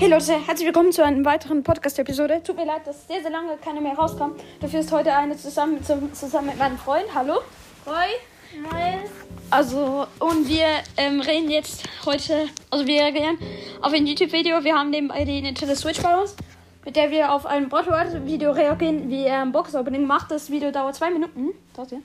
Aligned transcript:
Hey 0.00 0.08
Leute, 0.08 0.32
herzlich 0.46 0.64
willkommen 0.66 0.92
zu 0.92 1.04
einer 1.04 1.22
weiteren 1.26 1.62
Podcast-Episode. 1.62 2.42
Tut 2.42 2.56
mir 2.56 2.64
leid, 2.64 2.86
dass 2.86 3.06
sehr, 3.06 3.20
sehr 3.20 3.30
lange 3.30 3.58
keine 3.58 3.82
mehr 3.82 3.92
rauskam. 3.94 4.30
Dafür 4.58 4.80
ist 4.80 4.90
heute 4.92 5.12
eine 5.14 5.36
zusammen, 5.36 5.74
mit- 5.74 6.16
zusammen 6.16 6.46
mit 6.46 6.58
meinem 6.58 6.78
Freund. 6.78 7.04
Hallo. 7.14 7.34
Hoi, 7.84 8.58
Miles. 8.58 9.10
Also, 9.50 10.06
und 10.20 10.48
wir 10.48 10.66
ähm, 10.96 11.20
reden 11.20 11.50
jetzt 11.50 11.84
heute, 12.06 12.48
also 12.70 12.86
wir 12.86 13.02
reagieren 13.02 13.36
auf 13.82 13.92
ein 13.92 14.06
YouTube-Video. 14.06 14.64
Wir 14.64 14.74
haben 14.74 14.88
nebenbei 14.88 15.24
die 15.26 15.42
Nintendo 15.42 15.74
Switch 15.74 16.00
bei 16.00 16.16
uns, 16.18 16.34
mit 16.86 16.96
der 16.96 17.10
wir 17.10 17.30
auf 17.30 17.44
ein 17.44 17.68
Broadword-Video 17.68 18.52
reagieren, 18.52 19.10
wie 19.10 19.24
er 19.24 19.42
ein 19.42 19.52
Box-Opening 19.52 20.06
macht. 20.06 20.30
Das 20.30 20.48
Video 20.50 20.70
dauert 20.70 20.94
zwei 20.94 21.10
Minuten. 21.10 21.50
Dauert 21.76 21.92
ja. 21.92 21.98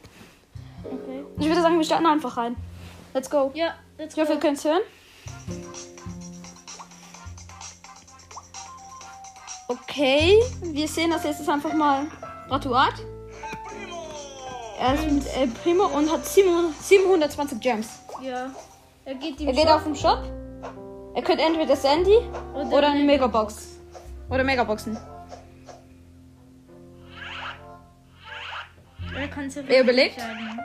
Okay. 0.83 1.23
Ich 1.39 1.47
würde 1.47 1.61
sagen, 1.61 1.77
wir 1.77 1.85
starten 1.85 2.05
einfach 2.07 2.35
rein. 2.35 2.57
Let's 3.13 3.29
go. 3.29 3.51
Ja, 3.53 3.73
let's 3.97 4.15
Ich 4.15 4.21
hoffe, 4.21 4.33
ihr 4.33 4.39
go. 4.39 4.41
könnt 4.41 4.57
es 4.57 4.65
hören. 4.65 4.81
Okay, 9.81 10.39
wir 10.61 10.87
sehen 10.87 11.11
das 11.11 11.23
jetzt 11.23 11.47
einfach 11.49 11.73
mal 11.73 12.05
Ratuat. 12.49 12.93
Er 14.79 14.93
ist 14.93 15.11
mit 15.11 15.25
El 15.35 15.47
Primo 15.47 15.85
und 15.85 16.11
hat 16.11 16.25
700 16.25 16.73
720 16.81 17.59
Gems. 17.59 17.99
Ja. 18.21 18.51
Er 19.05 19.15
geht 19.15 19.39
Er 19.41 19.53
geht 19.53 19.65
Shop 19.65 19.75
auf 19.75 19.83
den 19.83 19.95
Shop. 19.95 20.19
Er 21.13 21.21
könnte 21.21 21.43
entweder 21.43 21.75
Sandy 21.75 22.17
oder, 22.53 22.67
oder 22.77 22.91
eine 22.91 23.03
Megabox. 23.03 23.77
Oder 24.29 24.43
Megaboxen. 24.43 24.97
Er 29.17 29.27
kann 29.29 29.49
sich 29.49 29.65
Wer 29.67 29.81
überlegt? 29.81 30.17
entscheiden. 30.17 30.59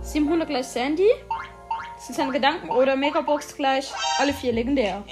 700 0.00 0.48
gleich 0.48 0.66
Sandy. 0.66 1.08
Das 1.94 2.06
sind 2.06 2.16
seine 2.16 2.32
Gedanken. 2.32 2.70
Oder 2.70 2.96
Megabox 2.96 3.54
gleich 3.54 3.92
alle 4.18 4.32
vier 4.32 4.52
legendär. 4.52 5.04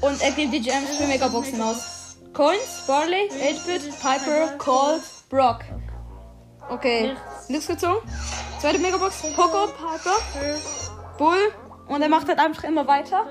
Und 0.00 0.22
er 0.22 0.30
gibt 0.32 0.52
die 0.52 0.60
Gems 0.60 0.96
für 0.96 1.06
Megaboxen 1.06 1.60
aus. 1.60 2.16
Coins, 2.32 2.84
Barley, 2.86 3.28
8-Bit, 3.30 3.90
Piper, 4.00 4.56
Colt, 4.58 5.02
Brock. 5.28 5.60
Okay, 6.70 7.16
nichts 7.48 7.66
gezogen. 7.66 7.98
Zweite 8.60 8.78
Megabox, 8.78 9.22
Poco, 9.34 9.66
Piper, 9.66 10.56
Bull. 11.18 11.52
Und 11.88 12.02
er 12.02 12.08
macht 12.08 12.28
halt 12.28 12.38
einfach 12.38 12.64
immer 12.64 12.86
weiter. 12.86 13.26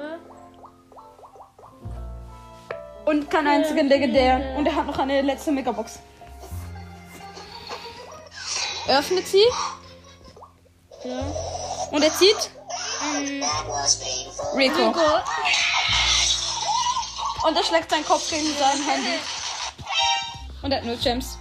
Und 3.06 3.30
keinen 3.32 3.48
einzigen 3.48 3.88
legendären. 3.88 4.58
Und 4.58 4.66
er 4.68 4.76
hat 4.76 4.86
noch 4.86 5.00
eine 5.00 5.22
letzte 5.22 5.52
Megabox. 5.52 6.00
Er 8.88 9.00
öffnet 9.00 9.28
sie 9.28 9.44
und 11.92 12.04
er 12.04 12.14
zieht 12.14 12.52
Ähm, 13.16 13.44
Rico. 14.56 14.88
Rico. 14.90 15.00
Und 17.46 17.56
er 17.56 17.64
schlägt 17.64 17.90
seinen 17.90 18.06
Kopf 18.06 18.30
gegen 18.30 18.54
sein 18.58 18.82
Handy. 18.88 19.20
Und 20.62 20.72
er 20.72 20.78
hat 20.80 20.86
nur 20.86 20.98
Gems. 20.98 21.38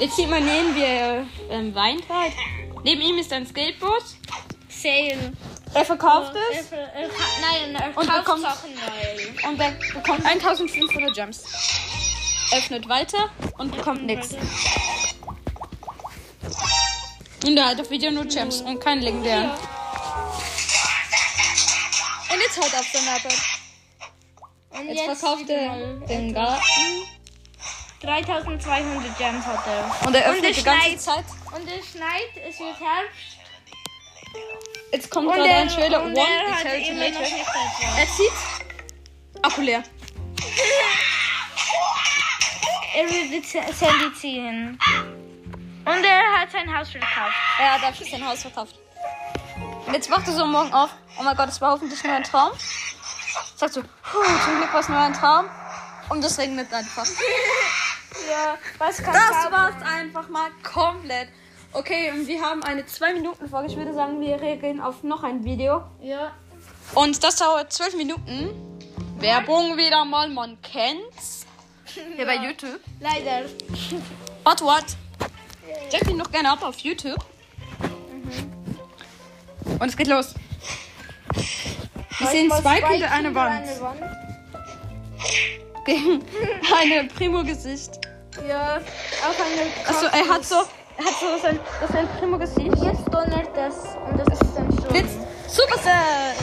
Jetzt 0.00 0.16
sieht 0.16 0.28
man 0.28 0.42
ihn, 0.46 0.74
wie 0.74 0.82
er 0.82 1.26
ähm, 1.50 1.74
weint 1.74 2.08
halt. 2.08 2.32
Neben 2.84 3.00
ihm 3.00 3.18
ist 3.18 3.32
ein 3.32 3.46
Skateboard. 3.46 4.04
Sale. 4.68 5.32
Er 5.74 5.84
verkauft 5.84 6.32
Er, 6.34 6.60
es 6.60 6.72
er, 6.72 6.92
er, 6.94 7.08
nein, 7.40 7.74
er 7.74 7.88
Und 7.96 8.06
kauft 8.08 8.24
bekommt- 8.24 8.42
Sachen 8.42 8.70
neu. 8.74 9.48
und 9.48 9.60
er 9.60 9.70
bekommt 9.72 10.24
1500 10.24 11.14
Gems. 11.14 11.42
Öffnet 12.52 12.88
weiter 12.88 13.28
und 13.58 13.76
bekommt 13.76 14.04
nichts. 14.06 14.34
Und 17.46 17.56
er 17.56 17.66
hat 17.66 17.80
auf 17.80 17.90
Video 17.90 18.10
nur 18.10 18.24
Gems 18.24 18.62
und 18.62 18.80
keinen 18.80 19.02
legendären. 19.02 19.50
Und 22.30 22.40
jetzt 22.40 22.56
haut 22.58 22.72
er 22.72 22.80
auf 22.80 22.86
sein 22.92 23.02
iPad. 23.16 23.34
Und 24.80 24.88
Jetzt 24.88 25.20
verkauft 25.20 25.48
er 25.48 25.76
den 26.06 26.34
Garten. 26.34 26.62
3200 28.00 29.18
Gems 29.18 29.44
hat 29.44 29.66
er. 29.66 30.06
Und 30.06 30.14
er 30.14 30.24
Und 30.30 30.36
öffnet 30.36 30.44
er 30.44 30.52
die 30.52 30.62
ganze 30.62 30.86
schneit. 30.86 31.00
Zeit. 31.00 31.24
Und 31.54 31.68
er 31.68 31.82
schneit, 31.82 32.48
es 32.48 32.58
wird 32.60 32.78
Herbst. 32.80 33.38
Jetzt 34.92 35.10
kommt 35.10 35.26
Und 35.28 35.34
gerade 35.34 35.48
er, 35.48 35.58
ein 35.60 35.68
Trailer. 35.68 36.02
und 36.02 36.16
One 36.16 36.26
Eternity 36.60 36.90
immer 36.90 37.08
noch 37.10 37.20
Later. 37.20 37.98
Er 37.98 38.06
zieht. 38.06 39.42
Akku 39.42 39.60
leer. 39.62 39.82
Er 42.94 43.04
wird 43.08 43.30
jetzt 43.44 43.78
Sandy 43.78 44.12
ziehen. 44.14 44.78
Und 45.84 46.04
er 46.04 46.40
hat 46.40 46.50
sein 46.50 46.76
Haus 46.76 46.90
verkauft. 46.90 47.34
Er 47.60 47.74
hat 47.74 47.82
dafür 47.82 48.06
sein 48.06 48.26
Haus 48.26 48.42
verkauft. 48.42 48.74
Und 49.86 49.94
jetzt 49.94 50.10
wacht 50.10 50.26
er 50.26 50.32
so 50.32 50.44
morgen 50.46 50.72
auf. 50.72 50.90
Oh 51.18 51.22
mein 51.22 51.36
Gott, 51.36 51.48
es 51.48 51.60
war 51.60 51.72
hoffentlich 51.72 52.02
nur 52.02 52.12
ein 52.14 52.24
Traum. 52.24 52.50
Sagt 53.56 53.74
so, 53.74 53.82
puh, 53.82 54.24
zum 54.44 54.56
Glück 54.58 54.72
war 54.72 54.80
es 54.80 54.88
nur 54.88 54.98
ein 54.98 55.12
Traum. 55.12 55.46
Und 56.08 56.24
es 56.24 56.38
regnet 56.38 56.72
einfach. 56.72 57.06
Ja, 58.28 58.58
was 58.78 59.02
kann 59.02 59.14
Das 59.14 59.52
war's 59.52 59.82
einfach 59.82 60.28
mal 60.28 60.50
komplett. 60.62 61.28
Okay, 61.72 62.10
und 62.10 62.26
wir 62.26 62.42
haben 62.42 62.62
eine 62.62 62.84
2 62.84 63.14
Minuten 63.14 63.48
Folge. 63.48 63.70
Ich 63.70 63.76
würde 63.76 63.94
sagen, 63.94 64.20
wir 64.20 64.40
reagieren 64.40 64.80
auf 64.80 65.02
noch 65.02 65.22
ein 65.22 65.44
Video. 65.44 65.84
Ja. 66.00 66.32
Und 66.94 67.22
das 67.22 67.36
dauert 67.36 67.72
12 67.72 67.96
Minuten. 67.96 68.50
Werbung 69.18 69.76
wieder 69.76 70.04
mal, 70.04 70.28
man 70.30 70.60
kennt's. 70.62 71.46
Hier 72.16 72.24
bei 72.24 72.36
YouTube. 72.36 72.80
Leider. 73.00 73.48
But 74.44 74.62
what? 74.62 74.84
Check 75.90 76.08
ihn 76.08 76.16
noch 76.16 76.30
gerne 76.30 76.50
ab 76.52 76.62
auf 76.62 76.78
YouTube. 76.78 77.24
Und 79.78 79.88
es 79.88 79.96
geht 79.96 80.06
los. 80.06 80.34
Wir 82.18 82.26
sehen 82.28 82.52
Spike 82.52 82.88
hinter 82.88 83.10
einer 83.10 83.34
Wand. 83.34 83.66
Gegen 85.86 86.24
eine 86.80 87.08
Primo-Gesicht. 87.08 88.00
Ja, 88.46 88.76
auf 88.76 89.36
eine 89.40 89.88
Achso, 89.88 90.06
er 90.06 90.28
hat 90.28 90.44
so, 90.44 90.56
er 90.96 91.04
hat 91.04 91.14
so 91.20 91.38
sein, 91.42 91.58
das 91.80 91.90
ist 91.90 91.96
ein 91.96 92.08
Primo-Gesicht. 92.18 92.76
Jetzt 92.82 93.06
donnert 93.10 93.56
das 93.56 93.74
und 94.08 94.18
das 94.18 94.40
ist 94.40 94.54
dann 94.56 94.70
schon. 94.72 94.88
Blitz. 94.88 95.10
Supercell. 95.48 96.34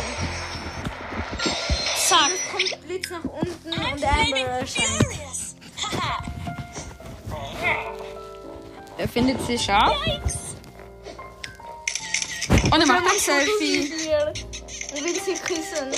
Zack. 2.07 2.31
kommt 2.51 2.87
Blitz 2.87 3.09
nach 3.09 3.23
unten 3.23 3.69
und 3.69 4.03
Amber 4.03 4.37
erscheint. 4.59 5.05
Er 8.97 9.09
findet 9.09 9.45
sie 9.45 9.59
scharf. 9.59 9.93
Und 12.47 12.79
er 12.79 12.87
macht 12.87 13.03
ein 13.11 13.19
Selfie. 13.19 13.91
Er 14.95 15.03
will 15.03 15.13
sie 15.13 15.33
küssen. 15.33 15.91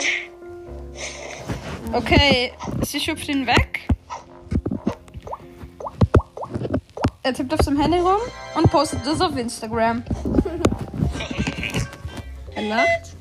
Okay, 1.94 2.52
sie 2.82 3.00
schubst 3.00 3.28
ihn 3.30 3.46
weg. 3.46 3.88
Er 7.22 7.34
tippt 7.34 7.54
auf 7.54 7.62
seinem 7.62 7.80
Handy 7.80 8.00
rum 8.00 8.22
und 8.56 8.72
postet 8.72 9.06
das 9.06 9.22
auf 9.22 9.36
Instagram. 9.38 10.04
Er 12.56 12.64
lacht. 12.64 13.14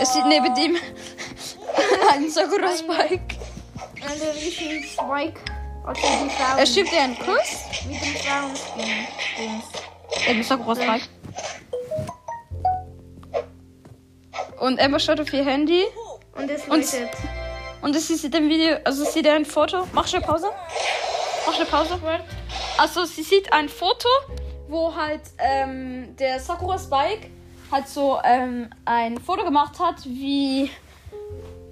Es 0.00 0.10
steht 0.10 0.26
neben 0.26 0.56
ihm 0.56 0.76
ein 2.12 2.28
Sakura 2.28 2.76
Spike. 2.76 3.36
Und 3.94 4.22
er 4.22 4.34
ist 4.34 4.60
ein 4.60 4.82
Spike. 4.82 5.40
Also 5.84 6.00
die 6.02 6.30
Frauen. 6.30 6.58
Er 6.58 6.66
schiebt 6.66 6.92
ihr 6.92 7.00
einen 7.02 7.16
Kuss. 7.16 7.64
mit 7.86 8.02
dem 8.02 8.14
Frauenskin. 8.16 9.06
Dings. 9.38 9.64
Eben 10.28 10.42
Sakura 10.42 10.74
Und 14.60 14.78
Emma 14.78 14.98
schaut 14.98 15.20
auf 15.20 15.32
ihr 15.32 15.44
Handy 15.44 15.84
Und 16.36 16.50
es 16.50 16.62
Und- 16.64 16.78
läutet. 16.92 17.10
und 17.82 17.96
es 17.96 18.06
sieht 18.08 18.34
im 18.34 18.48
Video, 18.48 18.76
also 18.84 19.04
sieht 19.04 19.26
ein 19.26 19.44
Foto. 19.44 19.86
Mach 19.92 20.06
schnell 20.06 20.22
Pause. 20.22 20.48
Mach 21.46 21.54
schnell 21.54 21.66
Pause. 21.66 21.98
Also 22.78 23.04
sie 23.04 23.22
sieht 23.22 23.52
ein 23.52 23.68
Foto, 23.68 24.08
wo 24.68 24.94
halt 24.94 25.22
ähm, 25.38 26.14
der 26.16 26.38
Sakura 26.40 26.78
Spike 26.78 27.28
halt 27.72 27.88
so 27.88 28.20
ähm, 28.24 28.70
ein 28.84 29.18
Foto 29.18 29.44
gemacht 29.44 29.78
hat, 29.78 30.04
wie 30.04 30.70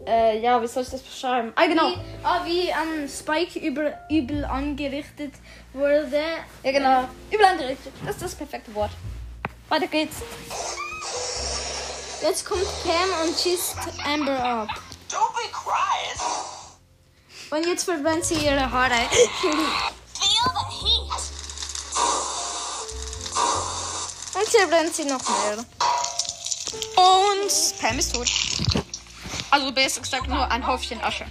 äh, 0.06 0.40
ja, 0.40 0.60
wie 0.62 0.66
soll 0.66 0.82
ich 0.84 0.88
das 0.90 1.02
beschreiben? 1.02 1.52
Ah 1.56 1.66
genau, 1.66 1.88
Wie, 1.88 1.98
ah, 2.24 2.40
wie 2.46 2.72
am 2.72 3.06
Spike 3.08 3.58
über, 3.58 3.92
übel 4.10 4.44
angerichtet 4.44 5.32
wurde. 5.74 6.20
ja 6.62 6.72
genau, 6.72 7.04
übel 7.30 7.44
angerichtet. 7.44 7.92
Das 8.06 8.14
ist 8.16 8.22
das 8.24 8.34
perfekte 8.34 8.74
Wort. 8.74 8.90
Weiter 9.68 9.86
geht's. 9.86 10.22
Jetzt 12.20 12.44
kommt 12.44 12.66
Pam 12.82 13.28
und 13.28 13.38
schießt 13.38 13.76
Amber 14.04 14.42
ab. 14.42 14.68
Don't 15.08 15.32
be 15.34 15.48
crying. 15.52 16.18
Und 17.50 17.66
jetzt 17.66 17.84
verbrennt 17.84 18.24
sie 18.24 18.34
ihre 18.34 18.70
Haare. 18.70 19.08
Feel 19.40 19.52
the 20.20 20.64
heat. 20.80 21.12
Und 24.34 24.46
sie 24.50 24.58
verbrennt 24.58 24.94
sie 24.94 25.04
noch 25.04 25.20
mehr. 25.28 25.64
Und 26.96 27.80
Pam 27.80 27.98
ist 27.98 28.14
tot. 28.14 28.28
Also 29.50 29.72
besser 29.72 30.00
gesagt 30.00 30.26
nur 30.26 30.50
ein 30.50 30.66
Häufchen 30.66 31.02
Asche. 31.02 31.26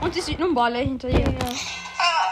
Und 0.00 0.14
sie 0.14 0.22
sieht 0.22 0.38
nun 0.38 0.54
Balle 0.54 0.78
hinter 0.78 1.08
ihr. 1.08 1.34
Ah. 1.98 2.28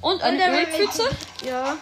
Und 0.00 0.22
eine 0.22 0.60
Ölpfütze. 0.60 1.08
Ja. 1.44 1.76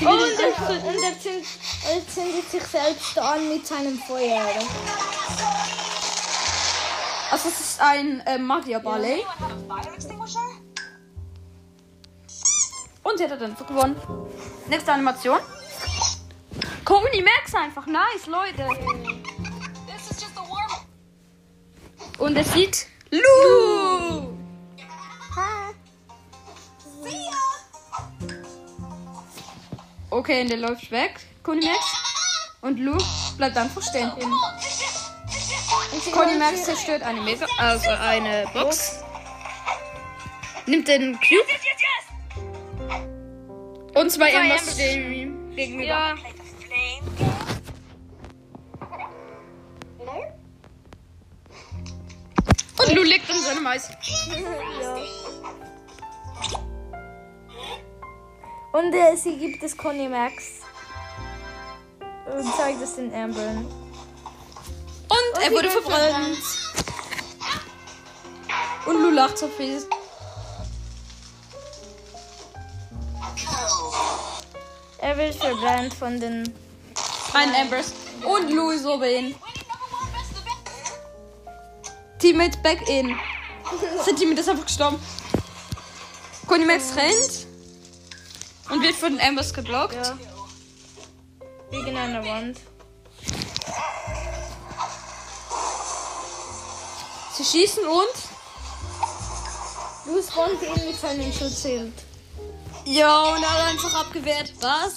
Und 0.00 0.06
er, 0.06 0.14
und 0.16 1.02
er, 1.02 1.20
zündet, 1.20 1.46
er 1.88 2.08
zündet 2.08 2.50
sich 2.50 2.62
selbst 2.62 3.18
an 3.18 3.48
mit 3.48 3.66
seinem 3.66 3.98
Feuer. 3.98 4.40
Also 7.30 7.48
es 7.48 7.60
ist 7.60 7.80
ein 7.80 8.20
äh, 8.26 8.38
Magier-Ballet. 8.38 9.24
Anyone 9.24 9.38
have 9.38 9.52
a 9.52 9.82
fire 9.82 9.94
extinguisher? 9.94 10.38
Und 13.02 13.20
er 13.20 13.30
hat 13.30 13.40
dann 13.40 13.56
gewonnen. 13.56 13.96
Nächste 14.68 14.92
Animation. 14.92 15.38
Coney 16.84 17.22
Max 17.22 17.54
einfach. 17.54 17.86
Nice, 17.86 18.26
Leute. 18.26 18.66
Und 22.18 22.36
es 22.36 22.52
sieht 22.52 22.86
Lu. 23.10 24.29
Okay, 30.20 30.42
und 30.42 30.50
der 30.50 30.58
läuft 30.58 30.90
weg. 30.90 31.18
Coney 31.42 31.64
Max. 31.64 31.86
Und 32.60 32.78
Lu 32.78 32.98
bleibt 33.38 33.56
einfach 33.56 33.80
stehen. 33.80 34.12
Conny 36.12 36.36
Max 36.36 36.64
zerstört 36.64 37.02
eine 37.02 37.22
Mega, 37.22 37.46
also 37.56 37.88
eine 37.88 38.44
Box. 38.52 39.02
Nimmt 40.66 40.88
den 40.88 41.18
Cube. 41.20 41.46
Und 43.94 44.12
zwei 44.12 44.30
Embers 44.32 44.76
gegenüber. 44.76 45.84
Ja? 45.84 46.14
Und 52.78 52.94
Lu 52.94 53.02
liegt 53.04 53.30
in 53.30 53.40
seinem 53.40 53.66
Eis. 53.66 53.88
Und 58.72 58.94
äh, 58.94 59.16
sie 59.16 59.36
gibt 59.36 59.62
es 59.62 59.76
Conny 59.76 60.08
Max. 60.08 60.60
Und 62.26 62.54
zeigt 62.56 62.80
es 62.82 62.96
den 62.96 63.12
Ambern. 63.12 63.66
Und 65.08 65.42
er 65.42 65.48
sie 65.48 65.54
wurde 65.54 65.68
wird 65.68 65.84
verbrannt. 65.84 66.38
Und 68.86 69.02
Lu 69.02 69.10
lacht 69.10 69.38
so 69.38 69.48
viel. 69.48 69.82
Er 74.98 75.16
wird 75.16 75.34
verbrannt 75.34 75.94
von 75.94 76.20
den. 76.20 76.54
Ein 77.32 77.54
Embers. 77.54 77.92
Und 78.24 78.50
Lu 78.50 78.70
ist 78.70 78.86
oben. 78.86 79.02
Event. 79.02 79.36
Teammate 82.18 82.58
back 82.58 82.88
in. 82.88 83.16
Sein 84.04 84.16
Teammate 84.16 84.40
ist 84.40 84.48
einfach 84.48 84.66
gestorben. 84.66 85.00
Conny 86.46 86.64
Max 86.64 86.94
rennt. 86.96 87.39
Und 88.70 88.82
wird 88.82 88.94
von 88.94 89.10
den 89.12 89.18
Embers 89.20 89.52
geblockt. 89.52 89.94
Ja. 89.94 90.16
Wegen 91.70 91.96
einer 91.96 92.24
Wand. 92.24 92.58
Sie 97.36 97.44
schießen 97.44 97.84
und. 97.84 98.06
Du 100.06 100.22
spawnt 100.22 100.60
ihn 100.62 100.86
mit 100.86 100.98
seinem 101.00 101.32
Schutzschild. 101.32 101.92
Ja, 102.84 103.22
und 103.34 103.42
er 103.42 103.52
hat 103.52 103.66
einfach 103.68 103.94
abgewehrt. 104.06 104.52
Was? 104.60 104.94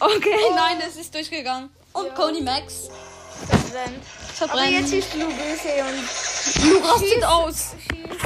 Okay, 0.00 0.36
nein, 0.54 0.78
es 0.86 0.96
ist 0.96 1.14
durchgegangen. 1.14 1.70
Und 1.92 2.06
Ja. 2.06 2.14
Coney 2.14 2.40
Max 2.40 2.88
Verbrennt. 3.48 4.02
Aber 4.40 4.48
verbrennt. 4.48 4.70
jetzt 4.72 4.92
ist 4.92 5.14
Lu 5.14 5.26
böse 5.26 5.84
und 5.84 6.70
Lu 6.70 6.78
rastet 6.78 7.24
aus. 7.24 7.74
schießt. 7.90 8.20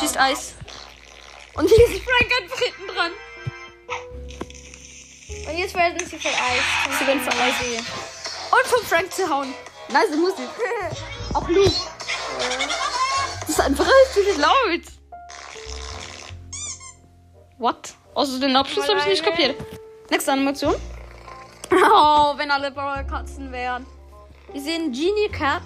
Schießt 0.00 0.16
Eis. 0.18 0.54
Und 1.56 1.68
hier 1.68 1.86
ist 1.86 2.02
Frank 2.02 2.30
einfach 2.42 2.58
hinten 2.58 2.86
dran. 2.94 3.12
Und 5.48 5.58
jetzt 5.58 5.74
werden 5.74 5.98
sie 5.98 6.18
vereist. 6.18 6.98
Sie 6.98 7.06
werden 7.06 7.20
vereist. 7.20 7.60
Und 8.50 8.66
von 8.66 8.84
Frank 8.86 9.12
zu 9.12 9.28
hauen. 9.28 9.54
Nice 9.90 10.16
Musik. 10.16 10.48
Auch 11.34 11.48
Lu. 11.48 11.64
Das 13.40 13.48
ist 13.48 13.60
einfach 13.60 13.86
richtig 13.86 14.36
laut. 14.38 14.80
What? 17.58 17.94
Also 18.14 18.38
den 18.40 18.56
Abschluss 18.56 18.88
habe 18.88 18.98
ich 19.00 19.06
nicht 19.06 19.24
kapiert. 19.24 19.56
Nächste 20.10 20.32
Animation. 20.32 20.74
Oh, 21.76 22.34
wenn 22.36 22.50
alle 22.52 22.70
Katzen 22.72 23.50
wären. 23.50 23.84
Wir 24.52 24.60
sehen 24.60 24.92
Genie 24.92 25.28
Cat. 25.32 25.62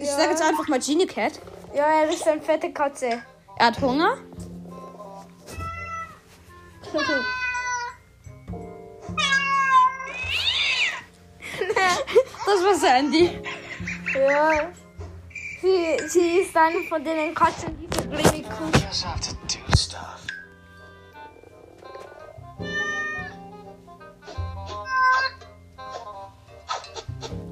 Ich 0.00 0.06
Ja. 0.06 0.16
sage 0.16 0.30
jetzt 0.30 0.40
einfach 0.42 0.66
mal 0.68 0.78
Genie 0.78 1.04
Cat. 1.06 1.32
Ja, 1.74 1.84
er 2.02 2.08
ist 2.08 2.26
eine 2.26 2.40
fette 2.40 2.72
Katze. 2.72 3.22
Er 3.58 3.66
hat 3.66 3.78
Hunger. 3.80 4.16
Das 12.44 12.64
war 12.64 12.74
Sandy. 12.74 13.30
ja. 14.14 14.70
Sie, 15.62 15.96
sie 16.08 16.40
ist 16.40 16.56
eine 16.56 16.82
von 16.88 17.02
den 17.02 17.34
Katzen, 17.34 17.78
die 17.78 17.86
richtig 18.14 18.44
cool 18.60 18.70
Just 18.74 19.06
have 19.06 19.20
to 19.20 19.34
do 19.46 19.76
stuff. 19.76 20.26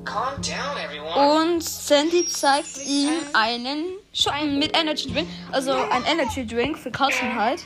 Calm 0.05 0.43
down, 0.43 0.77
everyone. 0.85 1.15
Und 1.17 1.63
Sandy 1.63 2.29
zeigt 2.29 2.79
ihm 2.85 3.11
einen 3.33 3.85
Schocken 4.13 4.59
mit 4.59 4.77
Energy 4.77 5.11
Drink. 5.11 5.29
Also 5.53 5.73
ein 5.73 6.05
Energy 6.05 6.45
Drink 6.47 6.77
für 6.77 6.91
Katzen 6.91 7.35
halt. 7.37 7.61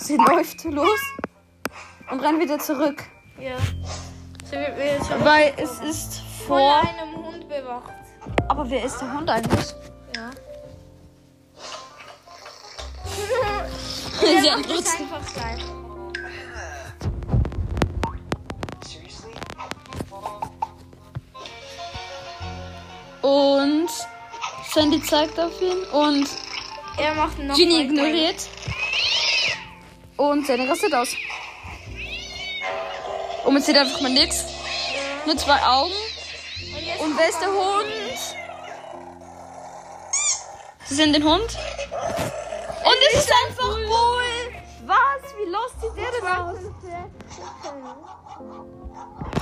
Sie 0.00 0.16
läuft 0.16 0.64
los 0.64 0.98
und 2.10 2.20
rennt 2.20 2.40
wieder 2.40 2.58
zurück. 2.58 3.04
Ja. 3.38 3.56
Sie 4.44 4.56
wird 4.56 4.76
wieder 4.76 5.00
zurück 5.04 5.24
Weil 5.24 5.52
es 5.58 5.78
ist 5.80 6.20
von 6.46 6.58
vor. 6.58 6.80
einem 6.80 7.16
Hund 7.24 7.48
bewacht. 7.48 7.92
Aber 8.48 8.68
wer 8.70 8.84
ist 8.84 8.98
der 9.00 9.12
Hund 9.12 9.28
eigentlich? 9.28 9.74
Ja. 10.16 10.30
Sie 14.40 14.50
hat 14.50 14.58
einfach. 14.58 15.20
Seriously? 18.86 19.32
Und 23.22 23.90
Sandy 24.72 25.02
zeigt 25.02 25.38
auf 25.38 25.60
ihn 25.60 25.82
und 25.92 26.28
Er 26.98 27.14
macht 27.14 27.38
noch 27.38 27.54
Ginny 27.56 27.82
ignoriert. 27.82 28.48
Und 30.20 30.46
Sandy 30.46 30.68
rastet 30.68 30.92
aus. 30.92 31.16
Und 33.42 33.54
man 33.54 33.62
sieht 33.62 33.74
einfach 33.74 34.02
mal 34.02 34.10
nichts. 34.10 34.44
Nur 35.24 35.34
zwei 35.38 35.58
Augen. 35.62 35.94
Und 36.98 37.16
wer 37.18 37.28
ist 37.30 37.40
der 37.40 37.48
Hund? 37.48 37.86
Sie 40.84 40.94
sehen 40.94 41.14
den 41.14 41.24
Hund. 41.24 41.40
Und 41.40 42.98
es 43.10 43.18
ist 43.20 43.32
einfach 43.46 43.74
wohl. 43.74 44.60
Was? 44.84 45.34
Wie 45.38 45.50
lost 45.50 45.80
sieht 45.80 45.96
der 45.96 46.10
denn 46.12 46.26
aus? 46.28 46.58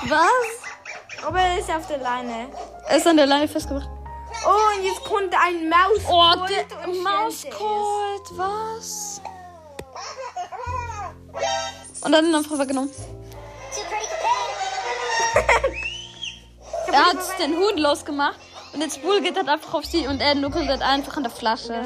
Was? 0.04 1.26
Aber 1.26 1.40
er 1.40 1.58
ist 1.58 1.70
auf 1.70 1.88
der 1.88 1.98
Leine. 1.98 2.50
Er 2.86 2.96
ist 2.98 3.06
an 3.08 3.16
der 3.16 3.26
Leine 3.26 3.48
festgemacht. 3.48 3.88
Oh, 4.46 4.78
und 4.78 4.84
jetzt 4.84 5.02
kommt 5.02 5.34
ein 5.34 5.68
Maus. 5.68 6.04
Oh, 6.08 6.46
der 6.46 6.86
Mauscolt. 7.02 8.38
Was? 8.38 9.20
Und 12.02 12.12
dann 12.12 12.34
einfach 12.34 12.58
weggenommen. 12.58 12.90
Er 16.92 17.06
hat 17.06 17.38
den 17.38 17.56
Hund 17.56 17.78
losgemacht. 17.78 18.38
Und 18.72 18.80
jetzt 18.80 19.02
Bull 19.02 19.20
geht 19.20 19.36
halt 19.36 19.48
einfach 19.48 19.74
auf 19.74 19.84
sie 19.84 20.06
und 20.06 20.20
er 20.20 20.34
nuckelt 20.34 20.68
halt 20.68 20.82
einfach 20.82 21.16
an 21.16 21.22
der 21.22 21.32
Flasche. 21.32 21.84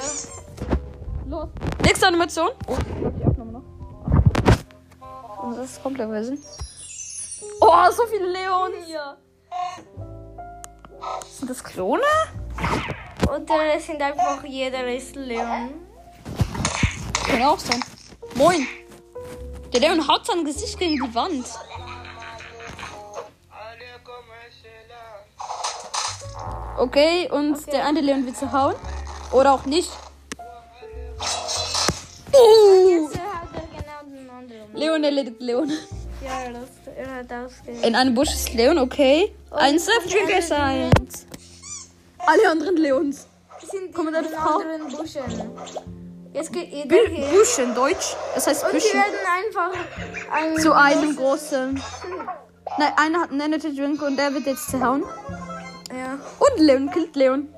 Los. 1.26 1.48
Nächste 1.82 2.06
Animation. 2.06 2.50
Oh, 2.66 2.76
ich 2.78 3.00
glaub, 3.00 3.18
die 3.18 3.24
Aufnahme 3.24 3.52
noch. 3.52 5.42
Und 5.42 5.58
das 5.58 5.70
ist 5.70 5.82
komplett 5.82 6.10
Wesen. 6.10 6.44
Oh, 7.60 7.90
so 7.90 8.06
viele 8.06 8.26
Leons 8.26 8.74
hier. 8.86 9.16
Sind 11.38 11.50
das 11.50 11.62
Klone? 11.62 12.02
Oder 13.28 13.76
es 13.76 13.86
sind 13.86 14.02
einfach 14.02 14.44
jeder 14.44 14.86
ist 14.92 15.16
Leon. 15.16 15.70
Kann 17.26 17.42
auch 17.42 17.58
sein. 17.58 17.82
Moin. 18.34 18.66
Der 19.72 19.80
Leon 19.80 20.06
haut 20.06 20.26
sein 20.26 20.44
Gesicht 20.44 20.78
gegen 20.78 20.96
die 20.96 21.14
Wand. 21.14 21.46
Okay, 26.78 27.30
und 27.30 27.66
der 27.72 27.86
andere 27.86 28.04
Leon 28.04 28.26
will 28.26 28.34
zu 28.34 28.52
hauen. 28.52 28.74
Oder 29.32 29.54
auch 29.54 29.64
nicht. 29.64 29.90
Uh! 32.34 33.08
Leon 34.74 35.04
erledigt 35.04 35.40
Leon. 35.40 35.70
Ja, 36.22 36.50
das, 37.24 37.52
ausgehört. 37.52 37.86
In 37.86 37.94
einem 37.94 38.14
Busch 38.14 38.30
ist 38.30 38.52
Leon, 38.54 38.78
okay. 38.78 39.34
Ein 39.50 39.78
Surfdrink 39.78 40.30
erscheint. 40.30 41.26
Alle 42.18 42.50
anderen 42.50 42.76
Leons. 42.76 43.26
sind 43.70 43.94
Komm, 43.94 44.08
in 44.08 44.14
anderen 44.14 44.88
Buschen. 44.96 45.22
Jetzt 46.32 46.52
geht 46.52 46.88
Bü 46.88 46.96
hier. 47.08 47.26
Büsch 47.26 47.58
in 47.58 47.74
Deutsch. 47.74 48.16
Das 48.34 48.46
heißt 48.46 48.64
Und 48.64 48.70
sie 48.70 48.76
Büschen. 48.78 49.00
werden 49.00 49.14
einfach 49.44 49.78
ein 50.32 50.56
Zu 50.58 50.72
einem 50.72 51.14
großen. 51.16 51.82
Nein, 52.78 52.92
einer 52.96 53.20
hat 53.20 53.30
einen 53.30 53.40
Energy 53.40 53.74
Drink 53.76 54.00
und 54.00 54.16
der 54.16 54.32
wird 54.32 54.46
jetzt 54.46 54.70
zerhauen. 54.70 55.04
Ja. 55.90 56.18
Und 56.38 56.58
Leon 56.58 56.90
killt 56.90 57.14
Leon. 57.16 57.48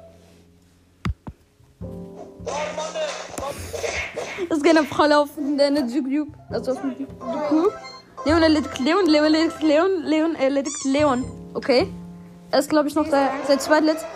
Es 4.51 4.63
gehen 4.63 4.77
einfach 4.77 4.99
alle 5.01 5.19
auf 5.19 5.31
den 5.37 5.59
Energy 5.59 6.03
Cube. 6.03 6.33
Also 6.51 6.73
auf 6.73 6.81
den 6.81 6.97
Cube. 7.49 7.73
Leon 8.25 8.43
erledigt 8.43 8.79
Leon, 8.81 9.07
Leon 9.07 9.25
erledigt 9.25 9.63
Leon, 9.63 10.03
Leon 10.03 10.35
erledigt 10.35 10.85
Leon. 10.85 11.25
Okay. 11.55 11.93
Er 12.51 12.59
ist, 12.59 12.71
glaube 12.71 12.89
ich, 12.89 12.95
noch 12.95 13.09
der, 13.09 13.31
der 13.49 13.59
zweitletzte. 13.59 14.07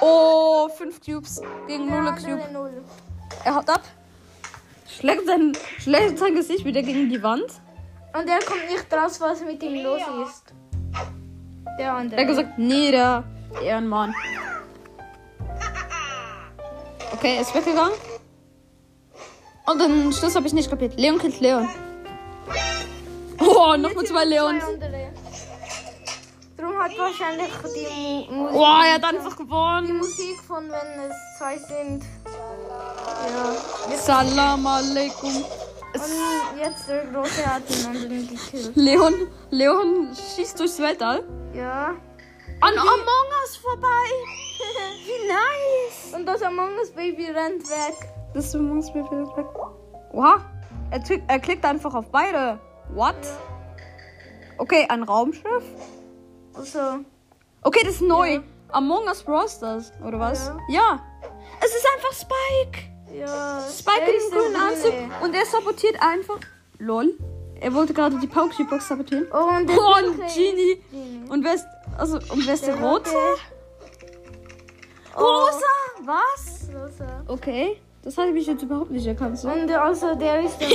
Oh, 0.00 0.68
fünf 0.68 1.00
Cubes 1.00 1.40
gegen 1.66 1.86
null 1.88 2.04
Cube. 2.16 2.42
Null, 2.52 2.72
null. 2.72 2.84
Er 3.44 3.54
haut 3.54 3.68
ab. 3.70 3.82
Schlägt 4.98 5.26
sein, 5.26 5.52
schlägt 5.78 6.18
sein 6.18 6.34
Gesicht 6.34 6.64
wieder 6.64 6.82
gegen 6.82 7.08
die 7.08 7.22
Wand. 7.22 7.50
Und 8.14 8.28
er 8.28 8.40
kommt 8.40 8.70
nicht 8.70 8.92
raus, 8.92 9.20
was 9.20 9.42
mit 9.42 9.62
ihm 9.62 9.82
los 9.82 10.02
ist. 10.26 10.52
Der 11.78 11.94
andere. 11.94 12.20
Er 12.20 12.22
hat 12.22 12.28
gesagt, 12.28 12.58
nieder, 12.58 13.24
Ehrenmann. 13.64 14.14
Okay, 17.12 17.36
er 17.36 17.40
ist 17.42 17.54
weggegangen. 17.54 17.94
Und 19.66 19.80
den 19.80 20.12
Schluss 20.12 20.36
habe 20.36 20.46
ich 20.46 20.52
nicht 20.52 20.68
kapiert. 20.68 20.98
Leon 20.98 21.18
killt 21.18 21.40
Leon. 21.40 21.68
Oh, 23.40 23.76
nochmal 23.76 24.04
zwei 24.04 24.24
Leons. 24.24 24.62
Zwei. 24.62 25.01
Darum 26.62 26.78
hat 26.78 26.96
wahrscheinlich 26.96 27.50
die 27.74 28.32
Mu 28.32 28.42
Musik, 28.42 28.56
Oh, 28.56 28.82
er 28.86 28.94
hat 28.94 29.04
einfach 29.04 29.36
die 29.36 29.42
gewonnen. 29.42 29.96
Musik 29.98 30.40
von 30.46 30.70
wenn 30.70 31.10
es 31.10 31.16
zwei 31.36 31.58
sind. 31.58 32.04
Ja. 33.90 33.96
Salam 33.96 34.64
alaikum. 34.64 35.44
Und 35.94 36.60
jetzt 36.60 36.88
der 36.88 37.06
Große 37.06 37.44
hat 37.44 37.68
den 37.68 37.86
anderen 37.86 38.28
gekillt. 38.28 38.76
Leon, 38.76 39.12
Leon 39.50 40.14
schießt 40.14 40.60
durchs 40.60 40.78
Weltall. 40.78 41.24
Ja. 41.52 41.96
An 42.60 42.78
Among 42.78 43.28
Us 43.42 43.56
vorbei. 43.56 43.88
Wie 45.04 45.26
nice. 45.26 46.14
Und 46.14 46.26
das 46.26 46.42
Among 46.42 46.78
Us 46.78 46.92
Baby 46.92 47.24
rennt 47.26 47.68
weg. 47.70 48.08
Das 48.34 48.54
Among 48.54 48.76
Us 48.76 48.92
Baby 48.92 49.10
weg. 49.36 49.46
Oha. 50.12 50.36
Er, 50.92 51.02
er 51.26 51.40
klickt 51.40 51.64
einfach 51.64 51.92
auf 51.92 52.08
beide. 52.12 52.60
What? 52.94 53.16
Okay, 54.58 54.86
ein 54.88 55.02
Raumschiff. 55.02 55.64
Also, 56.54 56.78
Okay, 57.62 57.80
das 57.84 57.94
ist 57.96 58.02
neu. 58.02 58.40
Among 58.70 59.04
Us 59.06 59.22
Brawl 59.22 59.48
Stars, 59.48 59.92
oder 60.06 60.18
was? 60.18 60.50
Ja. 60.68 61.00
Es 61.60 61.70
ist 61.74 61.86
einfach 61.94 62.12
Spike. 62.12 63.16
ja. 63.16 63.60
Spike 63.70 64.10
in 64.10 64.16
ist 64.16 64.32
dem 64.32 64.38
grünen 64.38 64.56
Anzug. 64.56 64.94
Und 65.22 65.34
er 65.34 65.46
sabotiert 65.46 65.96
einfach. 66.00 66.38
Lol. 66.78 67.14
Er 67.60 67.72
wollte 67.74 67.94
gerade 67.94 68.18
die 68.18 68.26
Pokéball 68.26 68.80
sabotieren. 68.80 69.26
Oh, 69.32 69.56
und 69.56 69.68
der 69.68 69.76
Oh, 69.78 69.94
und 70.08 70.16
Genie. 70.34 70.82
Genie. 70.90 71.30
Und 71.30 71.44
wer 71.44 71.54
ist, 71.54 71.66
also, 71.96 72.16
und 72.16 72.44
wer 72.46 72.54
ist 72.54 72.66
der, 72.66 72.74
Der 72.76 72.84
Rote? 72.84 73.10
Rote. 73.10 73.40
Rosa. 75.16 75.66
Was? 76.04 76.68
Rosa. 76.74 77.22
Okay. 77.28 77.80
Das 78.02 78.18
habe 78.18 78.36
ich 78.36 78.46
jetzt 78.48 78.62
überhaupt 78.64 78.90
nicht 78.90 79.06
erkannt. 79.06 79.38
So. 79.38 79.48
Und 79.48 79.70
also 79.70 80.16
der 80.16 80.40
ist 80.40 80.58
der 80.60 80.68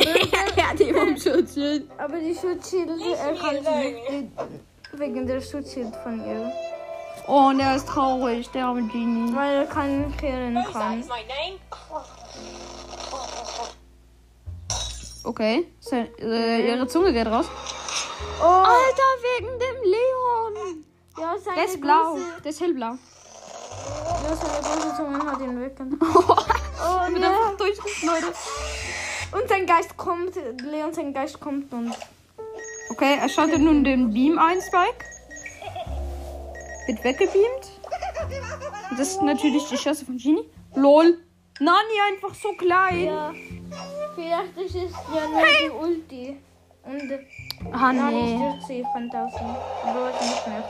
er 0.56 0.70
hat 0.70 0.80
ihn 0.80 0.96
um 0.96 1.18
Schutzschild. 1.18 1.90
Aber 1.98 2.18
die 2.20 2.34
Schutzschilde, 2.34 2.94
er 3.18 3.34
wegen 4.94 5.26
der 5.28 5.42
Schutzschild 5.42 5.96
von 5.98 6.26
ihr. 6.26 6.52
Oh, 7.28 7.48
und 7.50 7.60
er 7.60 7.76
ist 7.76 7.88
traurig, 7.88 8.50
der 8.52 8.66
arme 8.66 8.84
Genie. 8.88 9.36
Weil 9.36 9.56
er 9.58 9.66
keinen 9.66 10.16
kehren 10.18 10.56
kann. 10.72 11.04
Okay. 15.24 15.68
Se- 15.80 16.10
äh, 16.22 16.68
ihre 16.72 16.88
Zunge 16.88 17.12
geht 17.12 17.28
raus. 17.28 17.46
Oh, 18.42 18.46
Alter, 18.46 19.10
wegen 19.24 19.48
dem 19.60 19.84
Leon. 19.84 20.86
ja, 21.20 21.36
Der 21.56 21.66
ist 21.66 21.82
blau. 21.82 22.14
Große, 22.14 22.42
Der 22.44 22.52
ist 22.52 22.62
hellblau. 22.62 22.92
ja, 22.94 24.36
seine 24.36 24.62
große 24.64 24.96
Zunge 24.96 25.20
hat 25.32 25.40
ihn 25.42 25.62
weggenommen. 25.62 26.00
Oh, 26.80 27.00
einfach 27.00 27.58
durchrissen, 27.58 28.08
Leute. 28.08 28.28
Und 29.32 29.50
sein 29.50 29.66
Geist 29.66 29.98
kommt, 29.98 30.36
Leon, 30.62 30.94
sein 30.94 31.12
Geist 31.12 31.40
kommt 31.40 31.74
und 31.74 31.92
Okay, 32.90 33.18
er 33.22 33.30
schaltet 33.30 33.60
nun 33.62 33.84
den 33.84 34.12
Beam 34.14 34.38
ein, 34.40 34.62
Spike. 34.62 35.06
Wird 36.88 37.04
weggebeamt. 37.04 37.72
Das 38.98 39.10
ist 39.10 39.22
natürlich 39.22 39.68
die 39.70 39.78
Schüsse 39.78 40.06
von 40.06 40.18
Genie. 40.18 40.50
LOL. 40.76 41.18
Nani 41.60 42.00
einfach 42.12 42.34
so 42.36 42.50
klein. 42.54 43.06
ja, 43.06 43.34
vielleicht 44.16 44.58
ist 44.58 44.76
es 44.76 44.92
ja 45.14 45.28
nur 45.28 45.42
die 45.46 45.70
Ulti. 45.70 46.38
Und 46.84 47.12
Ah, 47.74 47.92
dann 47.92 48.14
nee. 48.14 48.38
stürzt 48.38 48.68
sie 48.68 48.86
von 48.94 49.10
draußen. 49.10 49.56
Dort 49.94 50.22
nicht 50.22 50.48
mehr. 50.48 50.64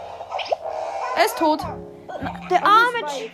Er 1.18 1.26
ist 1.26 1.38
tot. 1.38 1.62
Der 2.50 2.66
arme 2.66 3.10
Spike. 3.10 3.32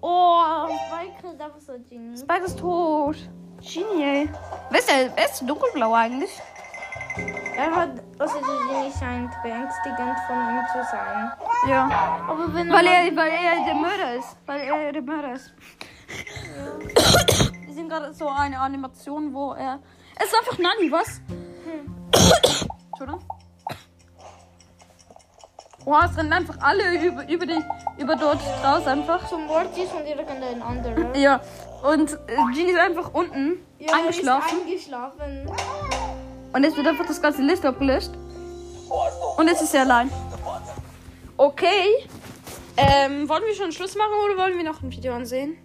Oh, 0.00 0.66
Spike 0.88 1.82
Genie. 1.88 2.16
Spike 2.16 2.44
ist 2.44 2.58
tot. 2.58 3.16
Genie, 3.60 4.02
ey. 4.02 4.28
Wer 4.70 4.78
ist 4.78 4.88
der? 4.88 5.14
Wer 5.14 5.24
ist 5.26 5.40
dunkelblau 5.42 5.92
eigentlich? 5.92 6.30
Er 7.56 7.76
hat, 7.76 7.90
also 8.18 8.34
Genie 8.38 8.90
scheint 8.98 9.30
beängstigend 9.42 10.18
von 10.26 10.36
ihm 10.36 10.64
zu 10.72 10.82
sein. 10.90 11.32
Ja. 11.68 11.90
Aber 12.28 12.54
wenn 12.54 12.70
Weil 12.70 12.86
er, 12.86 13.16
weil 13.16 13.30
er 13.30 13.64
der 13.66 13.74
Mörder 13.74 14.14
ist. 14.14 14.36
Weil 14.46 14.60
er 14.60 14.92
der 14.92 15.02
Mörder 15.02 15.32
ist. 15.34 15.52
Wir 17.66 17.74
sehen 17.74 17.88
gerade 17.88 18.12
so 18.14 18.28
eine 18.28 18.58
Animation, 18.58 19.32
wo 19.34 19.52
er. 19.52 19.80
Es 20.16 20.26
ist 20.26 20.38
einfach 20.38 20.58
Nani, 20.58 20.90
was? 20.90 21.20
Entschuldigung. 22.90 23.22
Oh, 25.84 25.96
es 26.04 26.16
rennen 26.16 26.32
einfach 26.32 26.58
alle 26.60 27.04
über, 27.04 27.28
über, 27.28 27.44
die, 27.44 27.60
über 27.98 28.14
dort 28.14 28.38
raus 28.64 28.86
einfach. 28.86 29.28
zum 29.28 29.48
Wort 29.48 29.76
ist 29.76 29.92
und 29.92 30.06
irgendein 30.06 30.62
anderer. 30.62 31.16
Ja. 31.16 31.40
Und 31.82 32.12
äh, 32.12 32.36
Genie 32.54 32.70
ist 32.70 32.78
einfach 32.78 33.12
unten 33.12 33.58
Ja, 33.80 33.94
eingeschlafen. 33.96 34.58
Er 34.68 34.74
ist 34.74 34.92
eingeschlafen. 34.92 35.50
Und 36.52 36.64
jetzt 36.64 36.76
wird 36.76 36.86
einfach 36.86 37.06
das 37.06 37.20
ganze 37.20 37.42
Liste 37.42 37.68
abgelöscht. 37.68 38.10
Und 39.36 39.48
jetzt 39.48 39.62
ist 39.62 39.74
er 39.74 39.82
allein. 39.82 40.10
Okay. 41.36 42.06
Ähm, 42.76 43.28
wollen 43.28 43.42
wir 43.46 43.54
schon 43.54 43.72
Schluss 43.72 43.94
machen 43.96 44.12
oder 44.24 44.36
wollen 44.42 44.56
wir 44.56 44.64
noch 44.64 44.82
ein 44.82 44.90
Video 44.90 45.14
ansehen? 45.14 45.56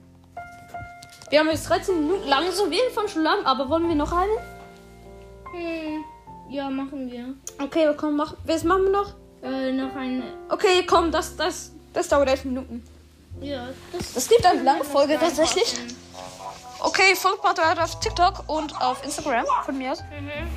Wir 1.30 1.40
haben 1.40 1.50
jetzt 1.50 1.70
13 1.70 2.02
Minuten 2.08 2.28
lang, 2.28 2.52
so 2.52 2.66
wenig 2.66 2.94
von 2.94 3.08
schon 3.08 3.24
lang, 3.24 3.46
aber 3.46 3.70
wollen 3.70 3.88
wir 3.88 3.96
noch 3.96 4.12
eine? 4.12 4.32
Hm. 5.54 6.04
Ja, 6.50 6.70
machen 6.70 7.12
wir. 7.12 7.34
Okay, 7.62 7.94
komm, 7.98 8.16
mach. 8.16 8.36
Was 8.46 8.64
machen 8.64 8.84
wir 8.84 8.92
noch? 8.92 9.14
Äh, 9.44 9.72
noch 9.74 9.96
eine. 9.96 10.24
Okay, 10.50 10.86
komm, 10.88 11.12
das, 11.12 11.36
das, 11.36 11.72
das 11.94 12.08
dauert 12.08 12.30
11 12.30 12.46
Minuten. 12.46 12.84
Ja, 13.42 13.68
das 13.92 14.14
Das 14.14 14.30
gibt 14.30 14.46
eine 14.46 14.64
lange 14.64 14.84
Folge 14.84 15.18
tatsächlich. 15.20 15.76
Okay, 16.80 17.16
folgt 17.16 17.44
mal 17.44 17.54
dort 17.54 17.80
auf 17.80 18.00
TikTok 18.00 18.44
und 18.48 18.80
auf 18.82 19.04
Instagram 19.04 19.46
von 19.66 19.78
mir 19.78 19.92
aus. 19.92 20.04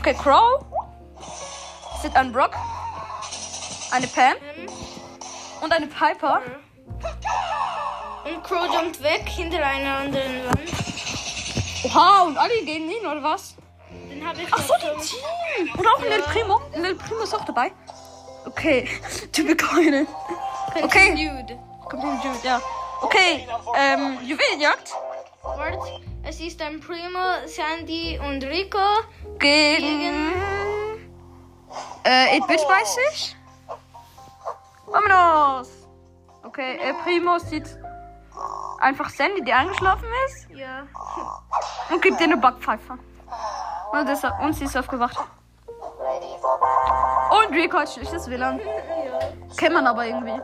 Okay, 0.00 0.14
Crow. 0.14 0.64
Es 1.98 2.04
ist 2.04 2.16
ein 2.16 2.32
Brock. 2.32 2.52
Eine 3.90 4.06
Pam. 4.06 4.34
Und 5.60 5.72
eine 5.72 5.86
Piper. 5.86 6.40
Und 8.24 8.44
Crow 8.44 8.66
jumpt 8.72 9.02
weg 9.02 9.28
hinter 9.28 9.64
einer 9.64 9.98
anderen 9.98 10.44
Wand. 10.46 10.70
Oha, 11.84 12.22
und 12.22 12.36
alle 12.36 12.62
gegen 12.64 12.90
ihn, 12.90 13.06
oder 13.06 13.22
was? 13.22 13.54
Den 14.10 14.26
habe 14.26 14.42
ich 14.42 14.48
Ach 14.52 14.62
so, 14.62 14.74
die 14.74 15.06
Team. 15.06 15.74
Und 15.74 15.86
auch 15.86 16.00
Lil 16.02 16.22
Primo. 16.22 16.60
Lil 16.74 16.94
Primo 16.94 17.22
ist 17.22 17.34
auch 17.34 17.44
dabei. 17.44 17.72
Okay, 18.44 18.88
typisch 19.32 19.56
keine. 19.56 20.06
Okay. 20.82 21.08
Continued. 21.08 21.50
Jude, 22.22 22.38
ja. 22.44 22.60
Okay, 23.00 23.48
ähm, 23.76 24.18
Juwelenjagd. 24.22 24.92
Warte, 25.42 25.78
es 26.24 26.40
ist 26.40 26.60
ein 26.62 26.80
Primo, 26.80 27.46
Sandy 27.46 28.18
und 28.18 28.42
Rico. 28.44 28.78
Gegen. 29.38 30.32
Äh, 32.04 32.40
8-Bit 32.40 32.60
weiß 32.60 32.96
ich. 33.12 33.36
Vámonos! 34.86 35.68
Okay, 36.42 36.76
äh, 36.78 36.94
Primo 37.04 37.38
sieht 37.38 37.66
einfach 38.80 39.08
Sandy, 39.10 39.42
die 39.44 39.52
eingeschlafen 39.52 40.08
ist, 40.26 40.48
Ja. 40.50 40.86
und 41.90 42.02
gibt 42.02 42.18
ihr 42.20 42.26
eine 42.26 42.36
Backpfeife. 42.36 42.98
Und, 43.92 44.08
das, 44.08 44.22
und 44.40 44.52
sie 44.54 44.64
ist 44.64 44.76
aufgewacht. 44.76 45.18
Und 47.30 47.54
Rico 47.54 47.78
hat 47.78 47.90
schlechtes 47.92 48.28
WLAN. 48.28 48.60
Kennt 49.56 49.74
man 49.74 49.86
aber 49.86 50.06
irgendwie. 50.06 50.40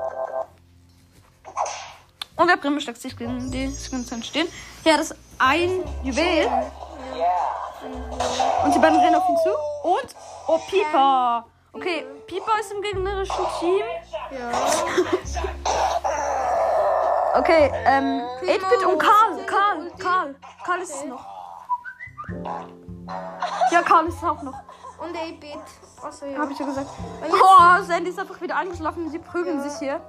Und 2.37 2.49
der 2.49 2.57
Primo 2.57 2.79
steckt 2.81 3.01
sich 3.01 3.17
gegen 3.17 3.51
die 3.51 3.69
Skins 3.73 4.13
stehen. 4.27 4.47
Ja, 4.85 4.99
das 4.99 5.11
ist 5.13 5.19
ein 5.39 5.85
Juwel. 6.03 6.49
Und 8.65 8.75
die 8.75 8.79
beiden 8.79 8.99
rennen 8.99 9.15
auf 9.17 9.29
ihn 9.29 9.37
zu. 9.37 9.51
Und, 9.83 10.15
oh, 10.49 10.59
Pieper. 10.69 11.45
Okay, 11.73 12.07
Pieper 12.27 12.59
ist 12.61 12.73
im 12.73 12.83
gegnerischen 12.83 13.47
Team. 13.61 13.83
Ja. 14.31 14.51
Okay, 17.35 17.71
ähm, 17.85 18.23
8-Bit 18.43 18.87
und 18.87 18.99
Karl. 18.99 19.45
Karl, 19.47 19.91
Karl. 19.99 20.35
Karl 20.65 20.81
ist 20.81 20.95
es 20.95 21.05
noch. 21.05 21.25
Ja, 23.71 23.83
Karl 23.83 24.07
ist 24.07 24.25
auch 24.25 24.43
noch. 24.43 24.59
Und 24.99 25.15
8-Bit. 25.15 25.59
Achso, 26.03 26.25
ja. 26.27 26.39
Habe 26.39 26.53
ich 26.53 26.59
ja 26.59 26.65
gesagt. 26.65 26.89
Oh, 27.31 27.83
Sandy 27.83 28.11
ist 28.11 28.19
einfach 28.19 28.41
wieder 28.41 28.57
eingeschlafen. 28.57 29.11
Sie 29.11 29.19
prügeln 29.19 29.63
sich 29.63 29.79
hier. 29.79 30.01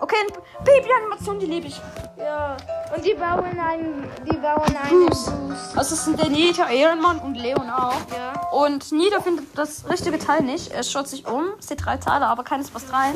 Okay, 0.00 0.26
Baby-Animation, 0.64 1.38
die 1.38 1.46
liebe 1.46 1.68
ich. 1.68 1.80
Ja. 2.18 2.56
Und 2.94 3.04
die 3.04 3.14
bauen 3.14 3.58
einen, 3.58 4.08
die 4.24 4.36
bauen 4.36 4.62
einen 4.76 5.06
Bruce. 5.06 5.24
Boost. 5.30 5.76
Also 5.76 5.94
es 5.94 6.04
sind 6.04 6.18
der 6.20 6.28
Nita, 6.28 6.68
Ehrenmann 6.70 7.18
und 7.18 7.34
Leon 7.34 7.68
auch. 7.68 7.94
Ja. 8.16 8.40
Und 8.50 8.90
Nita 8.92 9.20
findet 9.20 9.46
das 9.56 9.88
richtige 9.88 10.18
Teil 10.18 10.42
nicht. 10.42 10.70
Er 10.72 10.82
schaut 10.82 11.08
sich 11.08 11.26
um, 11.26 11.44
sieht 11.58 11.84
drei 11.84 11.96
Teile, 11.96 12.26
aber 12.26 12.44
keines 12.44 12.70
passt 12.70 12.92
rein. 12.92 13.14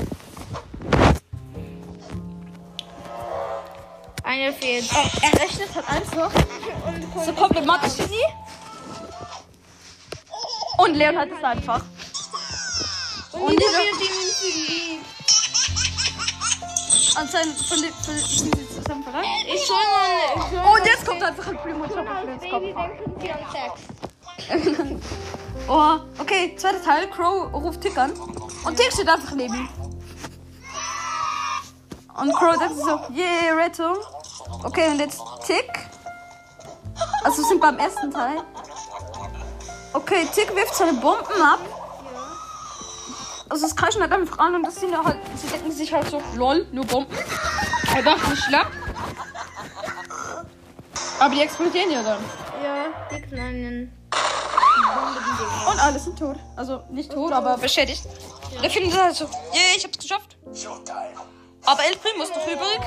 Einer 4.24 4.52
fehlt. 4.52 4.88
Er 5.22 5.40
rechnet 5.40 5.74
halt 5.74 5.88
einfach. 5.88 6.30
So 7.24 7.32
problematisch 7.32 7.92
für 7.94 8.08
sie. 8.08 8.24
Und 10.78 10.94
Leon 10.94 11.16
hat 11.18 11.28
es 11.36 11.44
einfach. 11.44 11.82
Und, 13.32 13.42
Und 13.42 13.50
die 13.52 13.56
dieser- 13.56 13.78
wird 13.78 14.00
ihm 14.02 14.12
verliebt. 14.40 15.06
Anscheinend 17.16 17.56
von 17.58 17.80
den 17.82 17.92
den- 18.90 19.02
sie 19.02 19.02
zusammen 19.02 19.04
verrannt. 19.04 19.26
Ich 19.46 19.66
soll 19.66 19.76
mal. 19.76 20.36
Ich 20.36 20.42
soll 20.50 20.80
Und 20.80 20.86
jetzt 20.86 21.06
kommt 21.06 21.22
einfach 21.22 21.46
ein 21.48 21.56
Primo 21.58 21.86
Top 21.86 22.06
sie 23.20 23.30
an 23.30 23.40
Sex. 23.52 23.72
Oh, 25.68 25.98
okay, 26.18 26.54
zweiter 26.56 26.82
Teil. 26.82 27.08
Crow 27.10 27.52
ruft 27.52 27.80
Tick 27.80 27.96
an. 27.96 28.12
Und 28.64 28.76
Tick 28.76 28.92
steht 28.92 29.08
einfach 29.08 29.32
neben 29.34 29.54
ihm. 29.54 29.68
Und 32.16 32.34
Crow 32.34 32.58
sich 32.58 32.76
so, 32.84 33.00
yeah, 33.14 33.54
Rettung. 33.56 33.96
Okay, 34.64 34.88
und 34.88 34.98
jetzt 34.98 35.20
Tick. 35.46 35.70
Also 37.24 37.42
wir 37.42 37.48
sind 37.48 37.60
beim 37.60 37.78
ersten 37.78 38.10
Teil. 38.10 38.42
Okay, 39.92 40.26
Tick 40.34 40.54
wirft 40.54 40.74
seine 40.74 40.94
Bomben 40.94 41.40
ab. 41.42 41.60
Also 43.48 43.66
es 43.66 43.74
kreischen 43.74 44.00
halt 44.00 44.12
einfach 44.12 44.38
an 44.38 44.54
und 44.54 44.62
das 44.62 44.76
sind 44.76 44.96
halt, 44.96 45.18
sie 45.36 45.48
denken 45.48 45.72
sich 45.72 45.92
halt 45.92 46.08
so, 46.08 46.22
lol, 46.36 46.66
nur 46.70 46.84
Bomben. 46.84 47.16
Er 47.94 48.02
dachte 48.02 48.30
nicht 48.30 48.42
schlapp. 48.44 48.68
Aber 51.20 51.34
die 51.34 51.42
explodieren 51.42 51.90
ja 51.90 52.02
dann. 52.02 52.24
Ja, 52.64 52.86
die 53.10 53.22
kleinen. 53.22 53.92
Und 55.70 55.78
alle 55.78 55.98
sind 55.98 56.18
tot. 56.18 56.36
Also 56.56 56.82
nicht 56.90 57.12
tot, 57.12 57.32
aber 57.32 57.58
beschädigt. 57.58 58.02
Der 58.62 58.70
findet 58.70 58.98
halt 58.98 59.14
so, 59.14 59.26
yeah, 59.26 59.76
ich 59.76 59.84
hab's 59.84 59.98
geschafft. 59.98 60.36
Aber 61.66 61.84
El 61.84 61.96
Primo 61.96 62.24
ist 62.24 62.34
noch 62.34 62.46
übrig. 62.46 62.80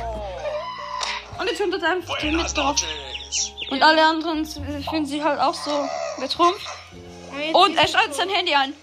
Und 1.39 1.47
jetzt 1.47 1.57
findet 1.57 1.83
er 1.83 1.91
einfach 1.91 2.17
den 2.19 2.35
mit 2.35 2.57
drauf. 2.57 2.75
Und 3.69 3.83
alle 3.83 4.03
anderen 4.03 4.45
fühlen 4.45 5.05
sich 5.05 5.23
halt 5.23 5.39
auch 5.39 5.53
so 5.53 5.87
betrumpft. 6.19 6.67
Und 7.53 7.77
er 7.77 7.87
schaltet 7.87 8.15
sein 8.15 8.29
Handy 8.29 8.53
ein. 8.55 8.73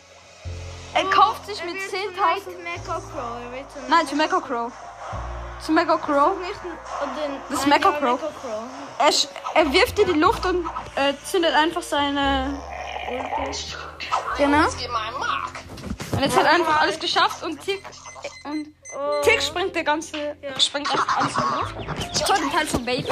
Er 0.95 1.05
kauft 1.05 1.47
sich 1.47 1.63
mit 1.65 1.75
10.000. 1.75 2.63
Mecha 2.63 3.01
Crow. 3.01 3.39
Er 3.45 3.53
wird 3.53 3.73
zum 3.73 3.89
Nein, 3.89 4.07
zu 4.07 4.17
Mecha 4.17 4.41
Crow. 4.41 4.73
Zu 5.63 5.73
Mecha 5.73 5.97
Crow. 5.99 6.33
Das 7.51 7.61
ist 7.61 7.67
ja, 7.67 7.79
Crow. 7.79 8.21
Er, 8.99 9.13
er 9.55 9.73
wirft 9.73 9.99
in 9.99 10.07
die 10.15 10.19
Luft 10.19 10.45
und 10.47 10.67
äh, 10.97 11.15
zündet 11.25 11.55
einfach 11.55 11.83
seine. 11.83 12.61
Genau. 14.37 14.67
Und 16.13 16.21
jetzt 16.23 16.37
hat 16.37 16.45
er 16.45 16.53
einfach 16.53 16.81
alles 16.81 16.99
geschafft 16.99 17.43
und 17.43 17.61
Tick. 17.63 17.83
Und 18.45 18.75
Tick 19.23 19.43
springt 19.43 19.75
der 19.75 19.85
ganze. 19.85 20.37
springt 20.59 20.89
alles 20.91 21.37
in 21.37 21.43
die 21.43 21.87
Luft. 21.87 22.17
Zweiter 22.17 22.51
Teil 22.53 22.67
vom 22.67 22.85
Baby. 22.85 23.09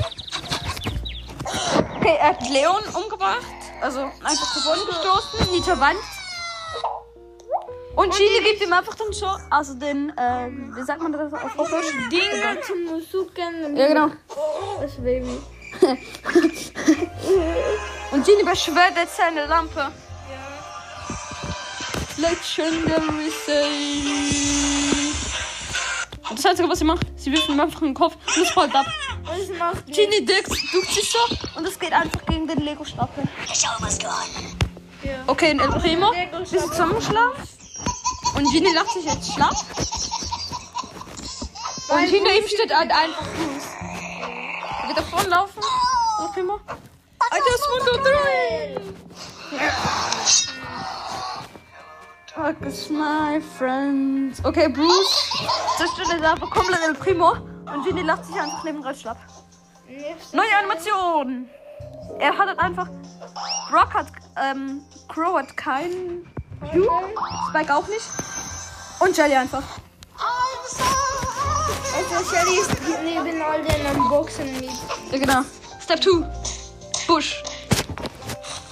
Okay, 1.96 2.16
er 2.20 2.28
hat 2.28 2.48
Leon 2.48 2.82
umgebracht. 2.94 3.44
Also 3.80 4.00
einfach 4.00 4.52
zu 4.54 4.62
Boden 4.62 4.86
gestoßen. 4.86 5.52
Nita 5.52 5.78
weint. 5.80 5.98
Und 7.98 8.14
Chile 8.14 8.40
gibt 8.44 8.62
ihm 8.62 8.72
einfach 8.72 8.94
den 8.94 9.12
Show. 9.12 9.34
Also 9.50 9.74
den, 9.74 10.10
äh, 10.16 10.48
wie 10.76 10.82
sagt 10.84 11.02
man 11.02 11.10
das 11.10 11.32
auf 11.32 11.58
Hochdeutsch? 11.58 11.92
Dinge 12.12 12.60
zum 12.64 13.00
Suchen. 13.00 13.76
Ja, 13.76 13.88
genau. 13.88 14.10
Das 14.80 14.94
Baby. 15.02 15.36
Und 18.12 18.24
Genie 18.24 18.44
beschwört 18.44 18.92
jetzt 18.94 19.16
seine 19.16 19.46
Lampe. 19.46 19.90
Legendary 22.18 23.30
Save. 23.44 23.58
Das 26.36 26.46
Einzige, 26.46 26.68
was 26.68 26.78
sie 26.78 26.84
macht, 26.84 27.04
sie 27.16 27.32
wirft 27.32 27.48
ihm 27.48 27.58
einfach 27.58 27.80
in 27.80 27.88
den 27.88 27.94
Kopf 27.94 28.14
und 28.14 28.42
es 28.42 28.50
fällt 28.50 28.74
ab. 28.76 28.86
Und 29.24 29.40
es 29.40 29.58
macht 29.58 29.86
Genie 29.86 30.24
duckt, 30.24 30.50
duckt 30.72 30.92
sich 30.92 31.10
so 31.10 31.18
und 31.56 31.66
es 31.66 31.76
geht 31.76 31.92
einfach 31.92 32.24
gegen 32.26 32.46
den 32.46 32.58
Lego-Stapel. 32.58 33.24
Ja. 35.02 35.24
Okay, 35.26 35.50
und 35.52 35.60
El 35.60 35.68
Primo 35.80 36.12
Lego-Stapel. 36.12 36.42
ist 36.42 36.68
zusammengeschlafen. 36.68 37.57
Und 38.38 38.52
Genie 38.52 38.72
lacht 38.72 38.90
sich 38.90 39.04
jetzt 39.04 39.32
schlapp. 39.32 39.56
Und 41.88 41.98
hinter 41.98 42.36
ihm 42.36 42.46
steht 42.46 42.72
halt 42.72 42.92
einfach 42.92 43.24
Fuß. 43.24 43.64
Er 44.82 44.88
wird 44.88 44.98
davonlaufen. 44.98 45.60
El 46.20 46.28
Primo. 46.28 46.60
I 47.32 47.40
just 47.50 47.66
want 47.68 47.84
to 47.84 47.96
dream. 48.04 48.94
Focus 52.32 52.90
my 52.90 53.40
friends. 53.58 54.44
Okay, 54.44 54.68
Bruce 54.68 55.32
zerstört 55.76 56.08
jetzt 56.12 56.24
einfach 56.24 56.48
komplett 56.50 56.80
El 56.86 56.94
Primo. 56.94 57.32
Und 57.32 57.84
Genie 57.84 58.02
lacht 58.02 58.24
sich 58.24 58.40
einfach 58.40 58.62
neben 58.62 58.84
Ralf 58.84 59.00
schlapp. 59.00 59.18
Neue 60.32 60.56
Animation. 60.56 61.50
Er 62.20 62.38
hat 62.38 62.46
halt 62.46 62.58
einfach. 62.60 62.88
Brock 63.68 63.94
hat. 63.94 64.06
Ähm, 64.36 64.84
Crow 65.08 65.36
hat 65.36 65.56
keinen. 65.56 66.30
Cube. 66.72 66.88
Spike 67.50 67.74
auch 67.74 67.86
nicht. 67.88 68.27
Und 69.00 69.16
Jelly 69.16 69.34
einfach. 69.34 69.62
Also 71.94 72.30
Shelly 72.30 72.60
ist 72.60 72.70
neben 73.04 73.42
all 73.42 73.62
den 73.62 73.86
Unboxen 73.96 74.52
mit. 74.60 74.70
Ja, 75.10 75.18
genau. 75.18 75.42
Step 75.80 76.02
2. 76.02 76.26
Busch. 77.06 77.42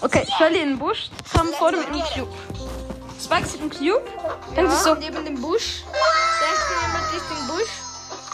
Okay, 0.01 0.27
Shelly 0.37 0.61
in 0.61 0.71
den 0.71 0.79
Busch. 0.79 1.11
Kam 1.33 1.49
vorne 1.55 1.79
mit 1.79 1.89
einem 1.89 2.03
Cube. 2.03 2.33
Spike 3.21 3.47
sieht 3.47 3.61
einen 3.61 3.71
Cube. 3.71 4.03
Denkt 4.57 4.73
sich 4.73 4.81
so. 4.81 4.95
neben 4.95 5.25
dem 5.25 5.41
Busch. 5.41 5.83
Denkt 6.41 6.65
jemand 6.83 7.13
ist 7.15 7.31
im 7.31 7.47
Busch. 7.49 7.71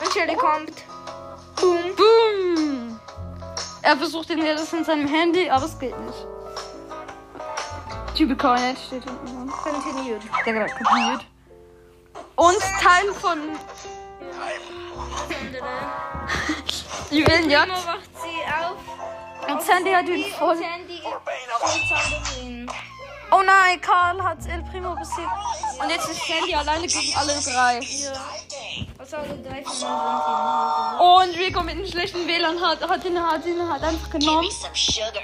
Und 0.00 0.12
Shelly 0.12 0.36
kommt. 0.36 0.72
Boom. 1.60 1.94
Boom. 1.96 3.00
Er 3.82 3.96
versucht 3.96 4.28
den 4.28 4.40
das 4.40 4.72
in 4.72 4.84
seinem 4.84 5.08
Handy, 5.08 5.48
aber 5.50 5.66
es 5.66 5.78
geht 5.78 5.98
nicht. 6.00 6.26
Typical 8.14 8.58
steht 8.76 9.04
hinten. 9.04 9.50
Continued. 9.50 10.22
Der 10.44 10.52
gerade 10.52 10.72
kopiert. 10.72 11.26
Und 12.36 12.58
Teil 12.80 13.12
von 13.20 13.38
Julian 17.10 17.42
Primo 17.42 17.74
wacht 17.86 18.10
sie 18.22 18.42
auf. 18.48 19.50
Und 19.50 19.62
Sandy 19.62 19.92
hat 19.92 20.08
ihn 20.08 20.24
Und 20.24 20.32
voll. 20.32 20.58
Oh 23.30 23.42
nein, 23.44 23.80
Karl 23.80 24.22
hat 24.22 24.38
El 24.46 24.62
Primo 24.62 24.94
besiegt. 24.94 25.28
Und 25.82 25.90
jetzt 25.90 26.08
ist 26.08 26.26
Sandy 26.26 26.54
alleine 26.54 26.86
gegen 26.86 27.16
alle 27.16 27.34
drei. 27.40 27.80
Ja. 27.80 28.12
Also 28.98 29.16
alle 29.16 29.36
drei 29.38 29.62
von 29.62 31.00
Und 31.00 31.36
Rico 31.36 31.62
mit 31.62 31.76
einem 31.76 31.86
schlechten 31.86 32.26
WLAN 32.26 32.60
hat, 32.60 32.88
hat 32.88 33.04
ihn, 33.04 33.20
hat 33.20 33.44
ihn 33.44 33.70
halt 33.70 33.82
einfach 33.82 34.10
genommen. 34.10 34.50
Some 34.50 34.74
sugar. 34.74 35.22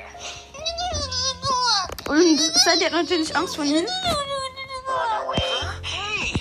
Und 2.08 2.40
Sandy 2.64 2.84
hat 2.84 2.92
natürlich 2.92 3.34
Angst 3.34 3.56
vor 3.56 3.64
ihm. 3.64 3.86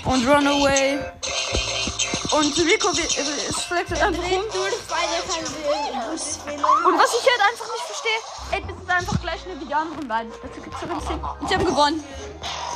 Und 0.07 0.25
run 0.25 0.47
away. 0.47 0.99
Und 2.31 2.57
Rico 2.57 2.89
es 2.91 3.63
schlägt 3.63 3.89
halt 3.91 4.01
einfach 4.03 4.23
rum. 4.23 4.43
Und 6.85 6.99
was 6.99 7.13
ich 7.13 7.25
halt 7.29 7.41
einfach 7.49 7.67
nicht 7.71 7.85
verstehe, 7.85 8.19
ey, 8.51 8.61
das 8.67 8.77
ist 8.81 8.89
einfach 8.89 9.21
gleich 9.21 9.45
eine 9.45 9.59
wie 9.59 9.65
die 9.65 9.73
anderen 9.73 10.07
beiden. 10.07 10.31
Dazu 10.41 10.61
gibt's 10.61 10.79
doch 10.81 10.89
ein 10.89 11.07
Ding. 11.07 11.21
Und 11.39 11.49
sie 11.49 11.55
haben 11.55 11.65
gewonnen. 11.65 12.03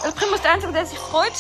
El 0.04 0.12
Primo 0.12 0.36
ist 0.36 0.44
der 0.44 0.52
Einzige, 0.52 0.74
der 0.74 0.86
sich 0.86 1.00
freut. 1.00 1.34